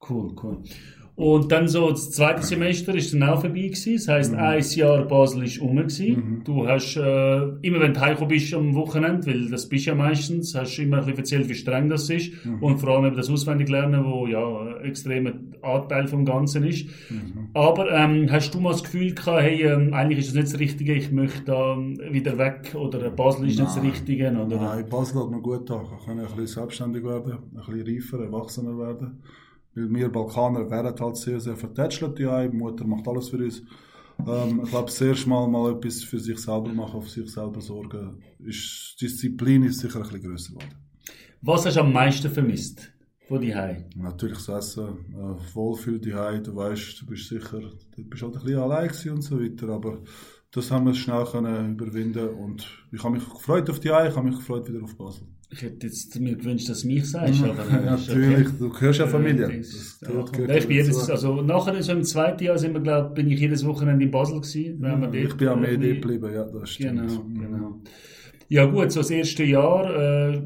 Cool, 0.09 0.35
cool. 0.43 0.63
Und 1.15 1.51
dann 1.51 1.67
so, 1.67 1.91
das 1.91 2.09
zweite 2.09 2.41
Semester 2.41 2.95
ist 2.95 3.13
dann 3.13 3.21
auch 3.21 3.41
vorbei 3.41 3.67
gewesen. 3.67 3.93
Das 4.07 4.31
Mhm. 4.31 4.37
heisst, 4.37 4.73
ein 4.73 4.79
Jahr 4.79 5.05
Basel 5.05 5.43
ist 5.43 5.61
rum 5.61 5.75
gewesen. 5.75 6.41
Du 6.43 6.67
hast, 6.67 6.97
äh, 6.97 7.37
immer 7.61 7.81
wenn 7.81 7.93
du 7.93 8.01
heimgekommen 8.01 8.29
bist 8.29 8.51
am 8.55 8.73
Wochenende, 8.73 9.27
weil 9.27 9.47
das 9.49 9.69
bist 9.69 9.85
du 9.85 9.91
ja 9.91 9.95
meistens, 9.95 10.55
hast 10.55 10.75
du 10.75 10.81
immer 10.81 10.97
ein 10.97 11.01
bisschen 11.05 11.19
erzählt, 11.19 11.49
wie 11.49 11.53
streng 11.53 11.87
das 11.87 12.09
ist. 12.09 12.31
Mhm. 12.43 12.63
Und 12.63 12.77
vor 12.79 12.89
allem 12.89 13.05
eben 13.05 13.15
das 13.15 13.29
Auswendiglernen, 13.29 14.03
wo 14.05 14.25
ja 14.25 14.43
ein 14.79 14.85
extremer 14.85 15.33
Anteil 15.61 16.07
vom 16.07 16.25
Ganzen 16.25 16.63
ist. 16.63 16.87
Mhm. 17.11 17.49
Aber, 17.53 17.91
ähm, 17.91 18.27
hast 18.31 18.51
du 18.55 18.59
mal 18.59 18.71
das 18.71 18.83
Gefühl 18.83 19.13
gehabt, 19.13 19.43
hey, 19.43 19.61
ähm, 19.61 19.93
eigentlich 19.93 20.19
ist 20.19 20.29
das 20.29 20.35
nicht 20.35 20.47
das 20.53 20.59
Richtige, 20.59 20.95
ich 20.95 21.11
möchte 21.11 21.43
da 21.45 21.77
wieder 22.11 22.39
weg, 22.39 22.73
oder 22.75 23.11
Basel 23.11 23.45
ist 23.47 23.59
nicht 23.59 23.69
das 23.69 23.75
Nein. 23.75 23.85
Richtige, 23.91 24.29
oder? 24.31 24.55
Nein, 24.59 24.89
Basel 24.89 25.21
hat 25.21 25.29
mir 25.29 25.41
gut 25.41 25.59
getan. 25.67 25.85
Ich 25.99 26.05
kann 26.07 26.17
ein 26.17 26.25
bisschen 26.25 26.47
selbstständig 26.47 27.03
werden, 27.03 27.33
ein 27.33 27.73
bisschen 27.75 27.85
reifer, 27.95 28.19
erwachsener 28.23 28.77
werden. 28.79 29.19
Weil 29.75 29.93
wir 29.93 30.09
Balkaner 30.09 30.69
wären 30.69 30.95
halt 30.99 31.17
sehr, 31.17 31.39
sehr 31.39 31.55
vertätschelt, 31.55 32.19
ja. 32.19 32.45
Die 32.45 32.55
Mutter 32.55 32.85
macht 32.85 33.07
alles 33.07 33.29
für 33.29 33.37
uns. 33.37 33.63
Ähm, 34.27 34.61
ich 34.63 34.69
glaube, 34.69 34.85
das 34.85 35.01
erste 35.01 35.29
Mal 35.29 35.47
mal 35.47 35.71
etwas 35.71 36.03
für 36.03 36.19
sich 36.19 36.37
selber 36.37 36.69
machen, 36.69 36.97
auf 36.97 37.09
sich 37.09 37.31
selber 37.31 37.61
sorgen. 37.61 38.23
Ist, 38.39 38.95
die 38.99 39.05
Disziplin 39.05 39.63
ist 39.63 39.79
sicher 39.79 39.97
ein 39.97 40.03
bisschen 40.03 40.21
grösser 40.21 40.53
geworden. 40.53 40.75
Was 41.41 41.65
hast 41.65 41.75
du 41.75 41.81
am 41.81 41.91
meisten 41.91 42.29
vermisst? 42.31 42.93
von 43.27 43.55
Hause? 43.55 43.85
Natürlich 43.95 44.37
das 44.37 44.49
Essen, 44.49 45.05
äh, 45.13 45.55
Wohlfühl 45.55 45.99
die 45.99 46.11
du 46.11 46.55
weißt, 46.55 47.01
du 47.01 47.05
bist 47.05 47.29
sicher, 47.29 47.59
du 47.95 48.03
bist 48.03 48.23
halt 48.23 48.35
ein 48.35 48.43
bisschen 48.43 48.59
allein 48.59 48.89
und 48.89 49.21
so 49.21 49.41
weiter, 49.41 49.69
aber 49.69 49.99
das 50.51 50.69
haben 50.69 50.85
wir 50.85 50.93
schnell 50.93 51.25
können 51.25 51.73
überwinden 51.73 52.29
und 52.29 52.67
ich 52.91 53.03
habe 53.03 53.15
mich 53.15 53.27
gefreut 53.27 53.69
auf 53.69 53.79
die 53.79 53.87
ich 53.87 53.93
habe 53.93 54.23
mich 54.23 54.35
gefreut 54.35 54.67
wieder 54.67 54.83
auf 54.83 54.95
Basel. 54.95 55.27
Ich 55.53 55.61
hätte 55.61 55.85
jetzt 55.85 56.19
mir 56.19 56.35
gewünscht, 56.35 56.67
dass 56.67 56.81
du 56.81 56.87
mich 56.87 57.09
sagst, 57.09 57.43
aber 57.43 57.63
ja, 57.69 57.81
natürlich, 57.97 58.47
okay. 58.47 58.55
du 58.57 58.69
gehörst 58.69 58.99
ja 58.99 59.07
Familie. 59.07 59.47
Das, 59.59 59.99
das 59.99 60.09
ja, 60.09 60.55
ich 60.55 60.67
bin 60.67 60.77
jedes, 60.77 61.09
also 61.11 61.41
nachher 61.43 61.81
so 61.83 61.91
im 61.91 62.03
zweiten 62.03 62.43
Jahr 62.43 62.57
sind 62.57 62.73
wir, 62.73 62.81
glaub, 62.81 63.13
bin 63.13 63.29
ich 63.29 63.39
jedes 63.39 63.63
Wochenende 63.63 64.03
in 64.03 64.09
Basel 64.09 64.41
gewesen. 64.41 64.83
Ja, 64.83 65.13
ich 65.13 65.33
bin 65.35 65.47
am 65.47 65.61
Medi 65.61 65.95
geblieben, 65.95 66.33
ja, 66.33 66.43
das 66.43 66.71
stimmt. 66.71 67.07
Genau, 67.07 67.23
genau. 67.23 67.81
Ja 68.49 68.65
gut, 68.65 68.91
so 68.91 69.01
das 69.01 69.11
erste 69.11 69.43
Jahr, 69.43 69.85
äh, 69.95 70.41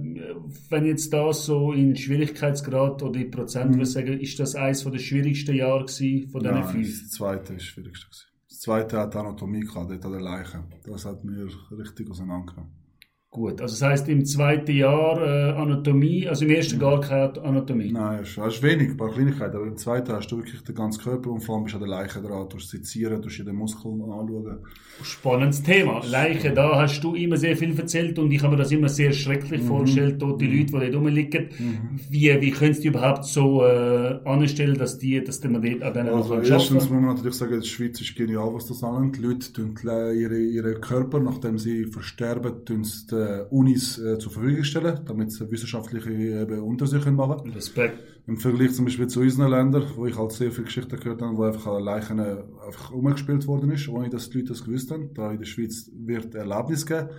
wenn 0.70 0.86
jetzt 0.86 1.12
das 1.14 1.46
so 1.46 1.72
in 1.72 1.96
Schwierigkeitsgrad 1.96 3.02
oder 3.02 3.20
in 3.20 3.32
Prozent 3.32 3.76
mhm. 3.76 3.86
sagen, 3.86 4.20
ist 4.20 4.40
das 4.40 4.56
eines 4.56 4.84
der 4.84 5.00
schwierigsten 5.00 5.56
Jahre 5.56 5.86
gewesen 5.86 6.30
von 6.30 6.42
diesen 6.42 6.56
Nein, 6.56 6.70
fünf? 6.70 6.88
das 6.88 7.12
zweite 7.12 7.54
ist 7.54 7.62
das 7.62 7.64
schwierigste 7.64 8.08
gewesen. 8.08 8.28
Das 8.50 8.60
zweite 8.60 8.98
hat 8.98 9.16
Anatomie 9.16 9.62
gehabt, 9.62 9.90
dort 9.90 10.06
an 10.06 10.12
der 10.12 10.22
Leiche. 10.22 10.64
Das 10.86 11.06
hat 11.06 11.24
mir 11.24 11.48
richtig 11.72 12.10
auseinandergenommen. 12.10 12.87
Gut, 13.30 13.60
also 13.62 13.74
das 13.74 13.82
heisst 13.82 14.08
im 14.08 14.24
zweiten 14.24 14.72
Jahr 14.72 15.22
äh, 15.22 15.52
Anatomie, 15.52 16.30
also 16.30 16.46
im 16.46 16.52
ersten 16.52 16.80
gar 16.80 17.02
keine 17.02 17.40
Anatomie? 17.44 17.92
Nein, 17.92 18.22
es 18.22 18.38
ist 18.38 18.64
wenig, 18.64 18.92
ein 18.92 18.98
paar 18.98 19.12
Kleinigkeiten, 19.12 19.58
aber 19.58 19.68
im 19.68 19.76
zweiten 19.76 20.14
hast 20.14 20.32
du 20.32 20.38
wirklich 20.38 20.64
den 20.64 20.74
ganzen 20.74 21.04
Körper 21.04 21.32
und 21.32 21.42
vor 21.42 21.56
allem 21.56 21.66
bist 21.66 21.76
du 21.76 21.80
an 21.80 21.90
der 21.90 21.90
Leiche 21.90 22.22
dran, 22.22 22.48
du 22.48 22.58
sezieren, 22.58 23.22
du 23.22 23.28
den 23.28 23.56
Muskel 23.56 23.92
anschauen. 23.92 24.60
Spannendes 25.04 25.62
Thema. 25.62 26.02
Leiche, 26.10 26.54
da 26.54 26.80
hast 26.82 27.02
du 27.04 27.16
immer 27.16 27.36
sehr 27.36 27.58
viel 27.58 27.78
erzählt 27.78 28.18
und 28.18 28.32
ich 28.32 28.42
habe 28.42 28.56
mir 28.56 28.64
das 28.64 28.72
immer 28.72 28.88
sehr 28.88 29.12
schrecklich 29.12 29.62
mhm. 29.62 29.68
vorgestellt, 29.68 30.20
tote 30.20 30.46
mhm. 30.46 30.52
Leute, 30.52 30.66
die 30.66 30.92
dort 30.92 30.96
rumliegen. 30.96 31.50
Mhm. 31.60 32.00
Wie, 32.10 32.42
wie 32.42 32.52
können 32.52 32.80
die 32.82 32.88
überhaupt 32.88 33.26
so 33.26 33.62
äh, 33.66 34.20
anstellen, 34.24 34.78
dass 34.78 35.00
die, 35.00 35.22
dass 35.22 35.44
man 35.44 35.62
dort 35.62 35.84
an 35.84 35.94
denen 35.94 36.10
Also 36.10 36.36
erstens 36.36 36.90
muss 36.90 36.90
man 36.90 37.16
natürlich 37.16 37.36
sagen, 37.36 37.60
die 37.60 37.68
Schweiz 37.68 38.00
ist 38.00 38.16
genial, 38.16 38.54
was 38.54 38.68
das 38.68 38.82
angeht. 38.86 39.22
Die 39.22 39.28
Leute 39.28 39.52
tun 39.52 39.76
ihre, 39.84 40.40
ihre 40.40 40.76
Körper, 40.76 41.20
nachdem 41.20 41.58
sie 41.58 41.86
versterben, 41.86 42.64
tun 42.64 42.86
sie 42.86 43.17
äh, 43.18 43.46
Unis 43.50 43.98
äh, 43.98 44.18
zur 44.18 44.32
Verfügung 44.32 44.64
stellen, 44.64 45.02
damit 45.06 45.32
sie 45.32 45.50
wissenschaftliche 45.50 46.10
äh, 46.12 46.60
Untersuchungen 46.60 47.16
machen 47.16 47.38
können. 47.38 47.54
Respekt. 47.54 48.04
Im 48.28 48.38
Vergleich 48.38 48.74
zum 48.74 48.86
Beispiel 48.86 49.08
zu 49.08 49.22
unseren 49.22 49.52
Ländern, 49.52 49.84
wo 49.96 50.06
ich 50.06 50.18
halt 50.18 50.32
sehr 50.32 50.52
viele 50.52 50.66
Geschichten 50.66 51.00
gehört 51.00 51.22
habe, 51.22 51.38
wo 51.38 51.44
einfach 51.44 51.80
Leichen 51.80 52.20
äh, 52.20 52.38
einfach 52.66 52.92
umgespielt 52.92 53.48
worden 53.48 53.72
ist, 53.72 53.88
ohne 53.88 54.10
dass 54.10 54.30
die 54.30 54.40
Leute 54.40 54.50
das 54.50 54.64
gewusst 54.64 54.92
haben. 54.92 55.14
Da 55.14 55.32
in 55.32 55.40
der 55.40 55.46
Schweiz 55.46 55.90
wird 55.94 56.36
Erlaubnis 56.36 56.86
geben. 56.86 57.10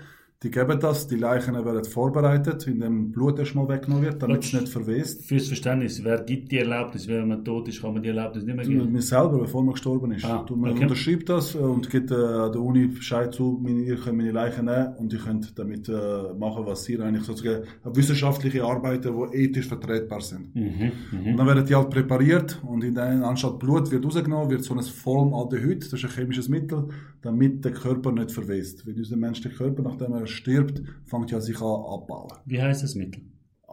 Die 0.45 0.52
geben 0.52 0.78
das, 0.78 1.09
die 1.09 1.16
Leichen 1.16 1.52
werden 1.52 1.85
vorbereitet, 1.85 2.64
indem 2.68 3.11
Blut 3.11 3.40
erstmal 3.40 3.68
weggenommen 3.68 4.04
wird, 4.04 4.23
damit 4.23 4.45
es 4.45 4.52
nicht 4.52 4.68
verwest. 4.68 5.25
Fürs 5.25 5.49
Verständnis, 5.49 6.04
wer 6.04 6.21
gibt 6.21 6.52
die 6.52 6.59
Erlaubnis? 6.59 7.09
Wenn 7.09 7.26
man 7.26 7.45
tot 7.45 7.66
ist, 7.66 7.83
kann 7.83 7.95
man 7.95 8.04
die 8.04 8.11
Erlaubnis 8.11 8.45
nicht 8.45 8.54
mehr 8.54 8.64
geben? 8.64 8.92
Mir 8.92 9.02
selber, 9.02 9.38
bevor 9.40 9.64
man 9.64 9.73
gestorben 9.73 10.12
ist. 10.12 10.25
Ah, 10.25 10.47
man 10.54 10.71
okay. 10.71 10.85
unterschreibt 10.85 11.28
das 11.28 11.57
und 11.57 11.90
gibt 11.90 12.12
äh, 12.12 12.14
der 12.14 12.61
Uni 12.61 12.87
Bescheid 12.87 13.35
zu, 13.35 13.61
ihr 13.66 13.97
könnt 13.97 14.16
meine 14.16 14.30
Leichen 14.30 14.66
nehmen 14.66 14.95
und 14.99 15.12
ihr 15.12 15.18
könnt 15.18 15.59
damit 15.59 15.88
äh, 15.88 15.92
machen, 16.38 16.64
was 16.64 16.88
ihr 16.88 17.00
eigentlich 17.00 17.25
sozusagen 17.25 17.64
wissenschaftliche 17.83 18.62
Arbeiten, 18.62 19.12
die 19.33 19.38
ethisch 19.38 19.66
vertretbar 19.66 20.21
sind. 20.21 20.54
Mhm, 20.54 20.92
mh. 21.11 21.30
Und 21.33 21.37
dann 21.37 21.47
werden 21.49 21.66
die 21.66 21.75
halt 21.75 21.90
präpariert 21.90 22.61
und 22.64 22.85
in 22.85 22.95
den, 22.95 23.25
anstatt 23.25 23.59
Blut 23.59 23.90
wird 23.90 24.04
rausgenommen, 24.04 24.49
wird 24.50 24.62
so 24.62 24.73
ein 24.73 24.83
Formaldehyd, 24.83 25.83
das 25.83 25.95
ist 25.95 26.04
ein 26.04 26.11
chemisches 26.11 26.49
Mittel, 26.49 26.90
damit 27.23 27.64
der 27.64 27.73
Körper 27.73 28.12
nicht 28.12 28.30
verwest. 28.30 28.87
Weil 28.87 28.95
unser 28.95 29.16
menschlicher 29.16 29.57
Körper, 29.57 29.83
nachdem 29.83 30.12
er 30.12 30.27
stirbt, 30.28 30.82
fängt 31.04 31.30
ja 31.30 31.40
sich 31.40 31.56
an 31.56 31.64
abbauen. 31.64 32.32
Wie 32.44 32.61
heißt 32.61 32.82
das 32.82 32.94
Mittel? 32.94 33.23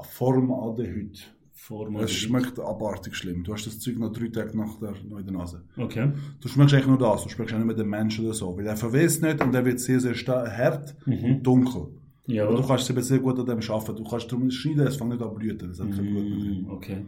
Formaldehyd. 0.02 1.32
Formaldehyd. 1.54 2.10
Es 2.10 2.16
schmeckt 2.16 2.60
abartig 2.60 3.16
schlimm. 3.16 3.44
Du 3.44 3.54
hast 3.54 3.66
das 3.66 3.80
Zeug 3.80 3.98
noch 3.98 4.12
drei 4.12 4.28
Tage 4.28 4.58
nach 4.58 4.78
der, 4.80 4.94
noch 5.08 5.20
in 5.20 5.26
der 5.26 5.34
Nase. 5.36 5.64
Okay. 5.78 6.12
Du 6.42 6.48
schmeckst 6.48 6.74
eigentlich 6.74 6.88
nur 6.88 6.98
das. 6.98 7.24
Du 7.24 7.30
schmeckst 7.30 7.54
auch 7.54 7.58
nicht 7.58 7.68
mehr 7.68 7.76
den 7.76 7.90
Menschen 7.90 8.26
oder 8.26 8.34
so. 8.34 8.58
Weil 8.58 8.68
er 8.68 8.78
verwest 8.78 9.22
nicht 9.22 9.42
und 9.42 9.56
er 9.56 9.66
wird 9.66 9.80
sehr, 9.80 10.00
sehr 10.00 10.14
hart 10.16 10.96
mhm. 11.06 11.24
und 11.24 11.44
dunkel. 11.44 11.88
Ja. 12.28 12.48
Aber 12.48 12.58
du 12.58 12.68
kannst 12.68 12.90
eben 12.90 13.02
sehr 13.02 13.20
gut 13.20 13.40
an 13.40 13.46
dem 13.46 13.60
arbeiten. 13.60 13.96
Du 13.96 14.04
kannst 14.04 14.32
darum 14.32 14.50
schneiden, 14.50 14.88
es 14.88 14.96
fängt 14.96 15.12
nicht 15.12 15.22
an 15.22 15.30
zu 15.30 15.36
blüten. 15.36 15.70
Das 15.70 15.80
hat 15.80 15.92
kein 15.92 16.10
Blut 16.10 16.30
mehr 16.30 16.40
drin. 16.40 16.68
Okay. 16.70 17.06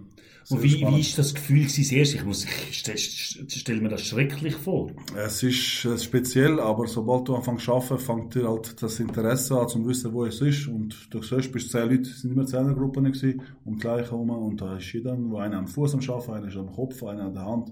Und 0.50 0.64
wie, 0.64 0.80
wie 0.88 1.02
ist 1.02 1.18
das 1.18 1.34
Gefühl 1.34 1.64
erst? 1.64 1.78
Ich 2.16 2.24
muss, 2.24 2.46
ich 2.70 3.60
stelle 3.60 3.82
mir 3.82 3.90
das 3.90 4.06
schrecklich 4.06 4.56
vor. 4.56 4.92
Es 5.14 5.44
ist 5.44 5.84
äh, 5.84 5.98
speziell, 5.98 6.62
aber 6.62 6.88
sobald 6.88 7.28
du 7.28 7.36
anfängst 7.36 7.66
zu 7.66 7.74
arbeiten, 7.74 8.00
fängt 8.00 8.36
dir 8.36 8.48
halt 8.48 8.82
das 8.82 9.00
Interesse 9.02 9.60
an, 9.60 9.68
zu 9.68 9.86
wissen, 9.86 10.14
wo 10.14 10.24
es 10.24 10.40
ist. 10.40 10.68
Und 10.68 11.14
du 11.14 11.22
siehst, 11.22 11.52
bist 11.52 11.72
zehn 11.72 11.90
Leute, 11.90 12.04
es 12.04 12.22
sind 12.22 12.32
immer 12.32 12.46
zehn 12.46 12.74
Gruppen 12.76 13.04
gewesen, 13.04 13.42
um 13.66 13.78
gleich 13.78 14.10
herum. 14.10 14.30
Und 14.30 14.62
da 14.62 14.78
ist 14.78 14.94
jeder, 14.94 15.18
wo 15.20 15.38
einer 15.38 15.58
am 15.58 15.68
Fuß 15.68 15.96
am 15.96 16.00
Arbeiten, 16.00 16.34
einer 16.34 16.48
ist 16.48 16.58
am 16.58 16.72
Kopf, 16.72 17.04
einer 17.04 17.26
an 17.26 17.34
der 17.34 17.46
Hand. 17.46 17.72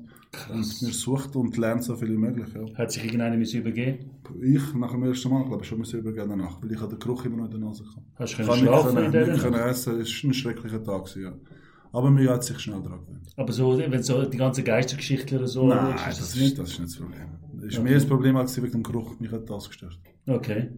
Und 0.49 0.81
man 0.81 0.91
sucht 0.91 1.35
und 1.35 1.57
lernt 1.57 1.83
so 1.83 1.95
viel 1.95 2.09
wie 2.09 2.17
möglich. 2.17 2.47
Ja. 2.53 2.77
Hat 2.77 2.91
sich 2.91 3.03
irgendeiner 3.03 3.37
müssen 3.37 3.61
übergeben? 3.61 4.11
Ich, 4.41 4.73
nach 4.73 4.91
dem 4.91 5.03
ersten 5.03 5.29
Mal, 5.29 5.45
glaube 5.45 5.63
ich, 5.63 5.67
schon 5.67 5.79
müssen 5.79 5.99
übergeben 5.99 6.29
danach, 6.29 6.61
weil 6.61 6.71
ich 6.71 6.79
den 6.79 6.99
Geruch 6.99 7.25
immer 7.25 7.37
noch 7.37 7.45
in 7.45 7.51
der 7.51 7.59
Nase 7.59 7.83
hatte. 7.85 8.01
Hast 8.15 8.33
du 8.33 8.37
können 8.37 8.57
schlafen 8.57 8.97
in 8.97 9.11
der 9.11 9.37
konnte 9.37 9.61
essen, 9.61 9.99
es 9.99 10.23
war 10.23 10.29
ein 10.29 10.33
schrecklicher 10.33 10.83
Tag. 10.83 11.05
Gewesen, 11.05 11.23
ja. 11.23 11.33
Aber 11.91 12.11
mir 12.11 12.29
hat 12.29 12.43
sich 12.43 12.59
schnell 12.59 12.81
daran 12.81 12.99
gewöhnt. 13.05 13.31
Aber 13.37 13.53
so, 13.53 13.77
wenn 13.77 14.03
so 14.03 14.25
die 14.25 14.37
ganze 14.37 14.63
Geistergeschichte 14.63 15.37
oder 15.37 15.47
so... 15.47 15.67
Nein, 15.67 15.95
ist 15.95 16.05
das, 16.05 16.17
das, 16.17 16.35
ist, 16.35 16.59
das 16.59 16.69
ist 16.71 16.79
nicht 16.79 16.91
das 16.91 16.97
Problem. 16.97 17.27
Das 17.53 17.63
ist 17.63 17.73
okay. 17.75 17.83
mehr 17.83 17.93
das 17.93 18.05
Problem 18.05 18.37
als 18.37 18.57
wegen 18.61 18.71
dem 18.71 18.83
Geruch. 18.83 19.19
Mich 19.19 19.31
hat 19.31 19.49
das 19.49 19.69
gestört. 19.69 19.97
Okay. 20.27 20.69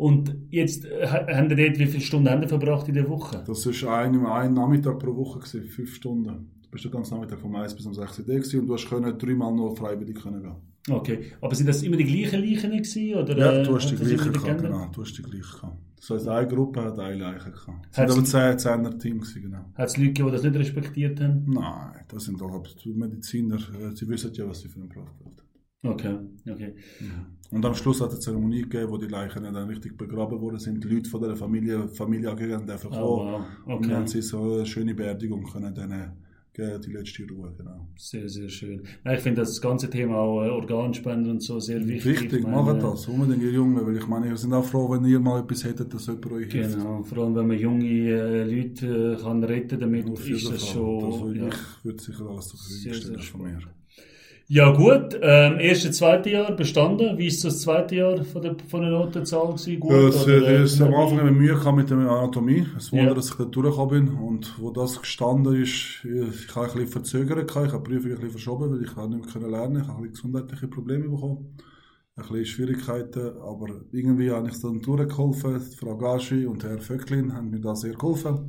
Und 0.00 0.34
jetzt, 0.48 0.86
äh, 0.86 1.06
haben 1.06 1.50
Sie 1.50 1.56
dort, 1.56 1.78
wie 1.78 1.84
viele 1.84 2.00
Stunden 2.00 2.30
haben 2.30 2.40
Sie 2.40 2.48
verbracht 2.48 2.88
in 2.88 2.94
der 2.94 3.06
Woche? 3.06 3.44
Das 3.46 3.66
war 3.66 3.98
ein, 3.98 4.24
ein 4.24 4.54
Nachmittag 4.54 4.98
pro 4.98 5.14
Woche, 5.14 5.40
gewesen, 5.40 5.64
fünf 5.64 5.94
Stunden. 5.94 6.50
Du 6.62 6.70
bist 6.70 6.86
den 6.86 6.90
ganzen 6.90 7.12
Nachmittag 7.14 7.38
vom 7.38 7.54
1 7.54 7.74
bis 7.74 7.84
um 7.84 7.92
6 7.92 8.20
Uhr 8.20 8.60
und 8.62 8.66
du 8.66 8.72
hast 8.72 8.88
können 8.88 9.18
dreimal 9.18 9.52
noch 9.52 9.76
freiwillig 9.76 10.16
können 10.16 10.42
gehen. 10.42 10.54
Okay. 10.88 11.32
Aber 11.42 11.54
sind 11.54 11.68
das 11.68 11.82
immer 11.82 11.98
die 11.98 12.04
gleichen 12.04 12.40
Leichen 12.40 12.70
gewesen? 12.70 13.14
Oder, 13.14 13.36
ja, 13.36 13.62
du 13.62 13.74
hast 13.74 13.90
die 13.90 13.96
gleichen 13.96 14.32
gehabt, 14.32 14.62
genau. 14.62 14.88
Du 14.90 15.02
hast 15.02 15.18
die 15.18 15.22
gleichen 15.22 15.60
gehabt. 15.60 15.76
Das 15.98 16.10
heisst, 16.10 16.28
eine 16.28 16.48
Gruppe 16.48 16.82
hat 16.82 16.98
eine 16.98 17.16
Leiche 17.16 17.50
gehabt. 17.50 17.88
Es 17.90 17.96
sind 17.96 18.10
aber 18.10 18.24
zehn, 18.24 18.58
zehner 18.58 18.98
Team 18.98 19.20
gewesen, 19.20 19.42
genau. 19.42 19.64
Hat 19.74 19.88
es 19.88 19.98
Leute 19.98 20.12
die 20.12 20.30
das 20.30 20.42
nicht 20.42 20.56
respektiert 20.56 21.20
haben? 21.20 21.44
Nein, 21.46 22.04
das 22.08 22.24
sind 22.24 22.40
doch 22.40 22.64
Mediziner. 22.86 23.56
Äh, 23.56 23.94
sie 23.94 24.08
wissen 24.08 24.32
ja, 24.32 24.48
was 24.48 24.60
sie 24.60 24.68
für 24.68 24.80
einen 24.80 24.88
Beruf 24.88 25.08
haben. 25.08 25.36
Okay, 25.82 26.16
okay. 26.50 26.74
Und 27.50 27.64
am 27.64 27.74
Schluss 27.74 28.00
hat 28.00 28.08
es 28.08 28.14
eine 28.14 28.20
Zeremonie 28.20 28.62
gegeben, 28.62 28.90
wo 28.90 28.96
die 28.96 29.08
Leichen 29.08 29.42
dann 29.42 29.68
richtig 29.68 29.98
begraben 29.98 30.40
worden 30.40 30.58
sind. 30.58 30.84
Die 30.84 30.88
Leute 30.88 31.10
von 31.10 31.20
der 31.20 31.36
Familie, 31.36 31.88
Familie 31.88 32.30
angehören 32.30 32.66
dürfen 32.66 32.90
kommen. 32.90 33.02
Oh, 33.02 33.18
wow. 33.18 33.40
okay. 33.64 33.74
Und 33.74 33.86
dann 33.86 33.96
haben 33.96 34.06
sie 34.06 34.22
so 34.22 34.54
eine 34.54 34.66
schöne 34.66 34.94
Beerdigung 34.94 35.42
können 35.44 35.74
dann 35.74 36.12
die 36.78 36.92
letzte 36.92 37.26
Ruhe, 37.28 37.52
genau. 37.56 37.88
Sehr, 37.96 38.28
sehr 38.28 38.48
schön. 38.48 38.82
ich 39.04 39.20
finde 39.20 39.40
das 39.40 39.60
ganze 39.60 39.88
Thema 39.88 40.16
auch 40.16 40.42
äh, 40.44 40.50
und 41.30 41.42
so 41.42 41.60
sehr 41.60 41.86
wichtig. 41.86 42.22
Wichtig, 42.22 42.46
machen 42.46 42.78
das, 42.80 43.06
unbedingt 43.08 43.42
ihr 43.42 43.52
Jungen, 43.52 43.86
weil 43.86 43.96
ich 43.96 44.06
meine, 44.06 44.28
wir 44.28 44.36
sind 44.36 44.52
auch 44.52 44.64
froh, 44.64 44.90
wenn 44.90 45.04
ihr 45.04 45.20
mal 45.20 45.40
etwas 45.40 45.64
hättet, 45.64 45.94
das 45.94 46.06
jemand 46.06 46.32
euch 46.32 46.52
hilft. 46.52 46.76
Genau, 46.76 47.02
vor 47.02 47.18
allem 47.18 47.34
wenn 47.36 47.46
man 47.46 47.58
junge 47.58 47.86
äh, 47.86 48.44
Leute 48.44 49.16
äh, 49.18 49.22
kann 49.22 49.42
retten 49.44 49.80
damit, 49.80 50.08
ist 50.18 50.50
das 50.50 50.66
schon... 50.66 51.04
Also, 51.04 51.32
ja. 51.32 51.48
Ich 51.48 51.84
würde 51.84 52.02
sicher 52.02 52.26
alles 52.28 52.48
zur 52.48 52.58
Verfügung 52.58 52.94
stellen 52.94 53.20
von 53.20 53.42
mir. 53.42 53.58
Ja 54.52 54.72
gut, 54.72 55.16
ähm, 55.22 55.60
erste, 55.60 55.92
zweite 55.92 56.30
Jahr 56.30 56.50
bestanden. 56.50 57.16
Wie 57.16 57.28
ist 57.28 57.44
das 57.44 57.60
zweite 57.60 57.94
Jahr 57.94 58.24
von 58.24 58.42
der, 58.42 58.56
von 58.66 58.80
der 58.80 58.90
Notenzahl 58.90 59.46
gewesen? 59.46 59.78
Gut, 59.78 59.92
ja, 59.92 60.08
es, 60.08 60.24
oder, 60.24 60.48
äh, 60.48 60.62
es, 60.62 60.82
am 60.82 60.92
Anfang 60.92 61.20
eine 61.20 61.30
Mühe 61.30 61.54
gehabt 61.54 61.76
mit 61.76 61.88
der 61.88 61.98
Anatomie. 61.98 62.66
Es 62.76 62.90
wundert, 62.90 63.10
ja. 63.10 63.14
dass 63.14 63.30
ich 63.30 63.36
da 63.36 63.44
durchgekommen 63.44 64.06
bin. 64.06 64.16
Und 64.16 64.58
wo 64.58 64.72
das 64.72 65.00
gestanden 65.00 65.54
ist, 65.54 66.04
ich 66.04 66.56
habe 66.56 66.66
ein 66.66 66.72
bisschen 66.72 66.88
verzögert, 66.88 67.48
ich 67.48 67.54
habe 67.54 67.68
die 67.68 67.90
Prüfung 67.92 68.10
ein 68.10 68.16
bisschen 68.16 68.30
verschoben, 68.30 68.72
weil 68.72 68.82
ich 68.82 68.96
nicht 68.96 69.40
mehr 69.40 69.50
lernen 69.50 69.82
Ich 69.82 69.86
habe 69.86 69.98
ein 69.98 70.10
bisschen 70.10 70.32
gesundheitliche 70.32 70.66
Probleme 70.66 71.08
bekommen. 71.08 71.56
Ein 72.16 72.22
bisschen 72.22 72.46
Schwierigkeiten, 72.46 73.30
aber 73.40 73.68
irgendwie 73.92 74.32
habe 74.32 74.48
ich 74.48 74.60
dann 74.60 74.80
durchgeholfen. 74.80 75.60
Frau 75.60 75.96
Gashi 75.96 76.44
und 76.46 76.64
Herr 76.64 76.80
Vöcklin 76.80 77.32
haben 77.32 77.50
mir 77.50 77.60
da 77.60 77.76
sehr 77.76 77.94
geholfen, 77.94 78.48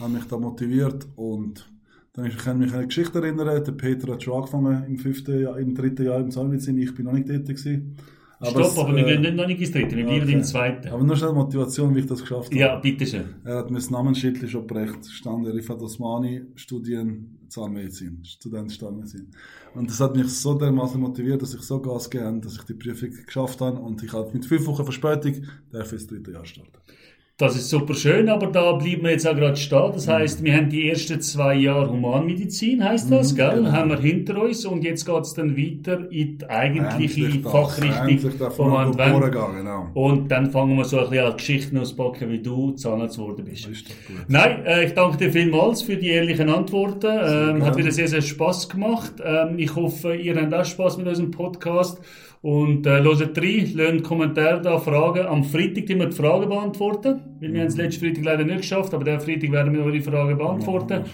haben 0.00 0.12
mich 0.12 0.24
da 0.24 0.38
motiviert 0.38 1.06
und 1.14 1.70
dann 2.16 2.26
ich 2.26 2.38
kann 2.38 2.58
mich 2.58 2.72
an 2.72 2.78
eine 2.78 2.86
Geschichte 2.86 3.18
erinnern, 3.18 3.62
der 3.62 3.72
Peter 3.72 4.12
hat 4.12 4.22
schon 4.22 4.34
angefangen 4.34 4.84
im 4.88 4.98
fünften 4.98 5.40
Jahr, 5.40 5.58
im 5.58 5.74
dritten 5.74 6.04
Jahr 6.04 6.18
im 6.18 6.30
Zahnmedizin, 6.30 6.78
ich 6.78 6.94
bin 6.94 7.04
noch 7.04 7.12
nicht 7.12 7.26
tätig 7.26 7.58
gewesen. 7.58 7.96
Aber 8.38 8.50
Stopp, 8.50 8.66
es, 8.66 8.78
aber 8.78 8.96
wir 8.96 9.06
äh, 9.06 9.18
gehen 9.18 9.36
noch 9.36 9.46
nicht 9.46 9.60
ins 9.60 9.72
dritte, 9.72 9.96
wir 9.96 10.04
bleiben 10.04 10.24
okay. 10.24 10.32
im 10.32 10.44
zweiten. 10.44 10.88
Aber 10.88 11.04
nur 11.04 11.16
schnell 11.16 11.32
Motivation, 11.32 11.94
wie 11.94 12.00
ich 12.00 12.06
das 12.06 12.20
geschafft 12.20 12.50
habe. 12.50 12.56
Ja, 12.56 12.76
bitteschön. 12.76 13.24
Er 13.44 13.58
hat 13.58 13.70
mir 13.70 13.78
das 13.78 13.90
Namensschild 13.90 14.38
schon 14.50 14.66
geprägt, 14.66 15.06
stand 15.06 15.46
Rifat 15.46 15.80
Osmani, 15.80 16.42
Studien 16.54 17.38
Zahnmedizin, 17.48 18.22
Student 18.24 18.72
Zahnmedizin. 18.72 19.30
Und 19.74 19.88
das 19.88 20.00
hat 20.00 20.16
mich 20.16 20.28
so 20.28 20.54
dermaßen 20.54 21.00
motiviert, 21.00 21.40
dass 21.40 21.54
ich 21.54 21.62
so 21.62 21.80
Gas 21.80 22.10
gegeben 22.10 22.40
dass 22.42 22.56
ich 22.56 22.62
die 22.64 22.74
Prüfung 22.74 23.10
geschafft 23.24 23.60
habe 23.60 23.78
und 23.78 24.02
ich 24.02 24.12
habe 24.12 24.30
mit 24.32 24.44
fünf 24.44 24.66
Wochen 24.66 24.84
Verspätung 24.84 25.34
darf 25.70 25.90
das 25.90 26.06
dritte 26.06 26.32
Jahr 26.32 26.44
starten. 26.44 26.78
Das 27.38 27.54
ist 27.54 27.68
super 27.68 27.92
schön, 27.92 28.30
aber 28.30 28.46
da 28.46 28.72
bleiben 28.72 29.02
wir 29.02 29.10
jetzt 29.10 29.28
auch 29.28 29.36
gerade 29.36 29.56
stehen. 29.58 29.90
Das 29.92 30.08
heißt, 30.08 30.42
wir 30.42 30.56
haben 30.56 30.70
die 30.70 30.88
ersten 30.88 31.20
zwei 31.20 31.54
Jahre 31.54 31.90
Humanmedizin, 31.90 32.82
heißt 32.82 33.10
das, 33.12 33.32
Mhm, 33.32 33.36
gell? 33.36 33.54
genau. 33.56 33.72
Haben 33.72 33.90
wir 33.90 33.98
hinter 34.00 34.40
uns 34.42 34.64
und 34.64 34.82
jetzt 34.82 35.04
geht's 35.04 35.34
dann 35.34 35.54
weiter 35.54 36.10
in 36.10 36.38
die 36.38 36.48
eigentliche 36.48 37.28
darf- 37.40 37.52
Fachrichtung 37.52 38.30
vom 38.52 38.72
durchgehen, 38.96 39.56
genau. 39.58 39.86
Und 39.92 40.30
dann 40.30 40.50
fangen 40.50 40.78
wir 40.78 40.84
so 40.86 40.98
ein 40.98 41.10
bisschen 41.10 41.26
an 41.26 41.36
Geschichten 41.36 41.76
auspacken, 41.76 42.30
wie 42.30 42.38
du 42.40 42.70
Zahnarzt 42.72 43.18
geworden 43.18 43.44
bist. 43.44 43.68
Nein, 44.28 44.64
äh, 44.64 44.86
ich 44.86 44.94
danke 44.94 45.18
dir 45.18 45.30
vielmals 45.30 45.82
für 45.82 45.96
die 45.98 46.08
ehrlichen 46.08 46.48
Antworten. 46.48 47.06
Ähm, 47.06 47.62
hat 47.66 47.76
wieder 47.76 47.90
sehr, 47.92 48.08
sehr 48.08 48.22
Spaß 48.22 48.70
gemacht. 48.70 49.12
Ähm, 49.22 49.58
ich 49.58 49.76
hoffe, 49.76 50.14
ihr 50.16 50.34
habt 50.40 50.54
auch 50.54 50.64
Spaß 50.64 50.96
mit 50.96 51.06
unserem 51.06 51.30
Podcast. 51.32 52.00
Und 52.46 52.86
äh, 52.86 53.02
hört 53.02 53.36
rein, 53.38 53.72
lasst 53.74 54.04
Kommentare 54.04 54.62
da, 54.62 54.78
Fragen. 54.78 55.26
Am 55.26 55.42
Freitag 55.42 55.86
die 55.86 55.98
wir 55.98 56.06
die 56.06 56.14
Fragen 56.14 56.48
beantworten. 56.48 57.20
Weil 57.40 57.52
wir 57.52 57.60
haben 57.62 57.66
es 57.66 57.76
letzten 57.76 58.04
Freitag 58.04 58.24
leider 58.24 58.44
nicht 58.44 58.58
geschafft, 58.58 58.94
aber 58.94 59.02
der 59.02 59.18
Freitag 59.18 59.50
werden 59.50 59.74
wir 59.74 59.82
eure 59.84 60.00
Fragen 60.00 60.38
beantworten. 60.38 61.06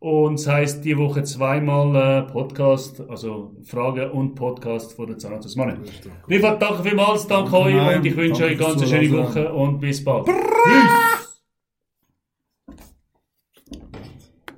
Und 0.00 0.40
das 0.40 0.48
heisst, 0.48 0.84
die 0.84 0.98
Woche 0.98 1.22
zweimal 1.22 1.94
äh, 1.94 2.32
Podcast, 2.32 3.04
also 3.08 3.54
Fragen 3.62 4.10
und 4.10 4.34
Podcast 4.34 4.94
von 4.94 5.06
der 5.06 5.18
Zahnarzt 5.18 5.56
Money. 5.56 5.74
Rivat, 6.28 6.60
danke 6.60 6.82
vielmals, 6.82 7.24
danke 7.28 7.56
euch 7.56 7.74
Nein, 7.76 7.98
und 7.98 8.06
ich 8.06 8.16
wünsche 8.16 8.42
danke 8.42 8.64
euch 8.64 8.68
eine 8.68 8.76
ganz 8.76 8.90
schöne. 8.90 9.18
Woche 9.18 9.52
und 9.52 9.78
bis 9.78 10.02
bald. 10.02 10.26
Tschüss! 10.26 11.19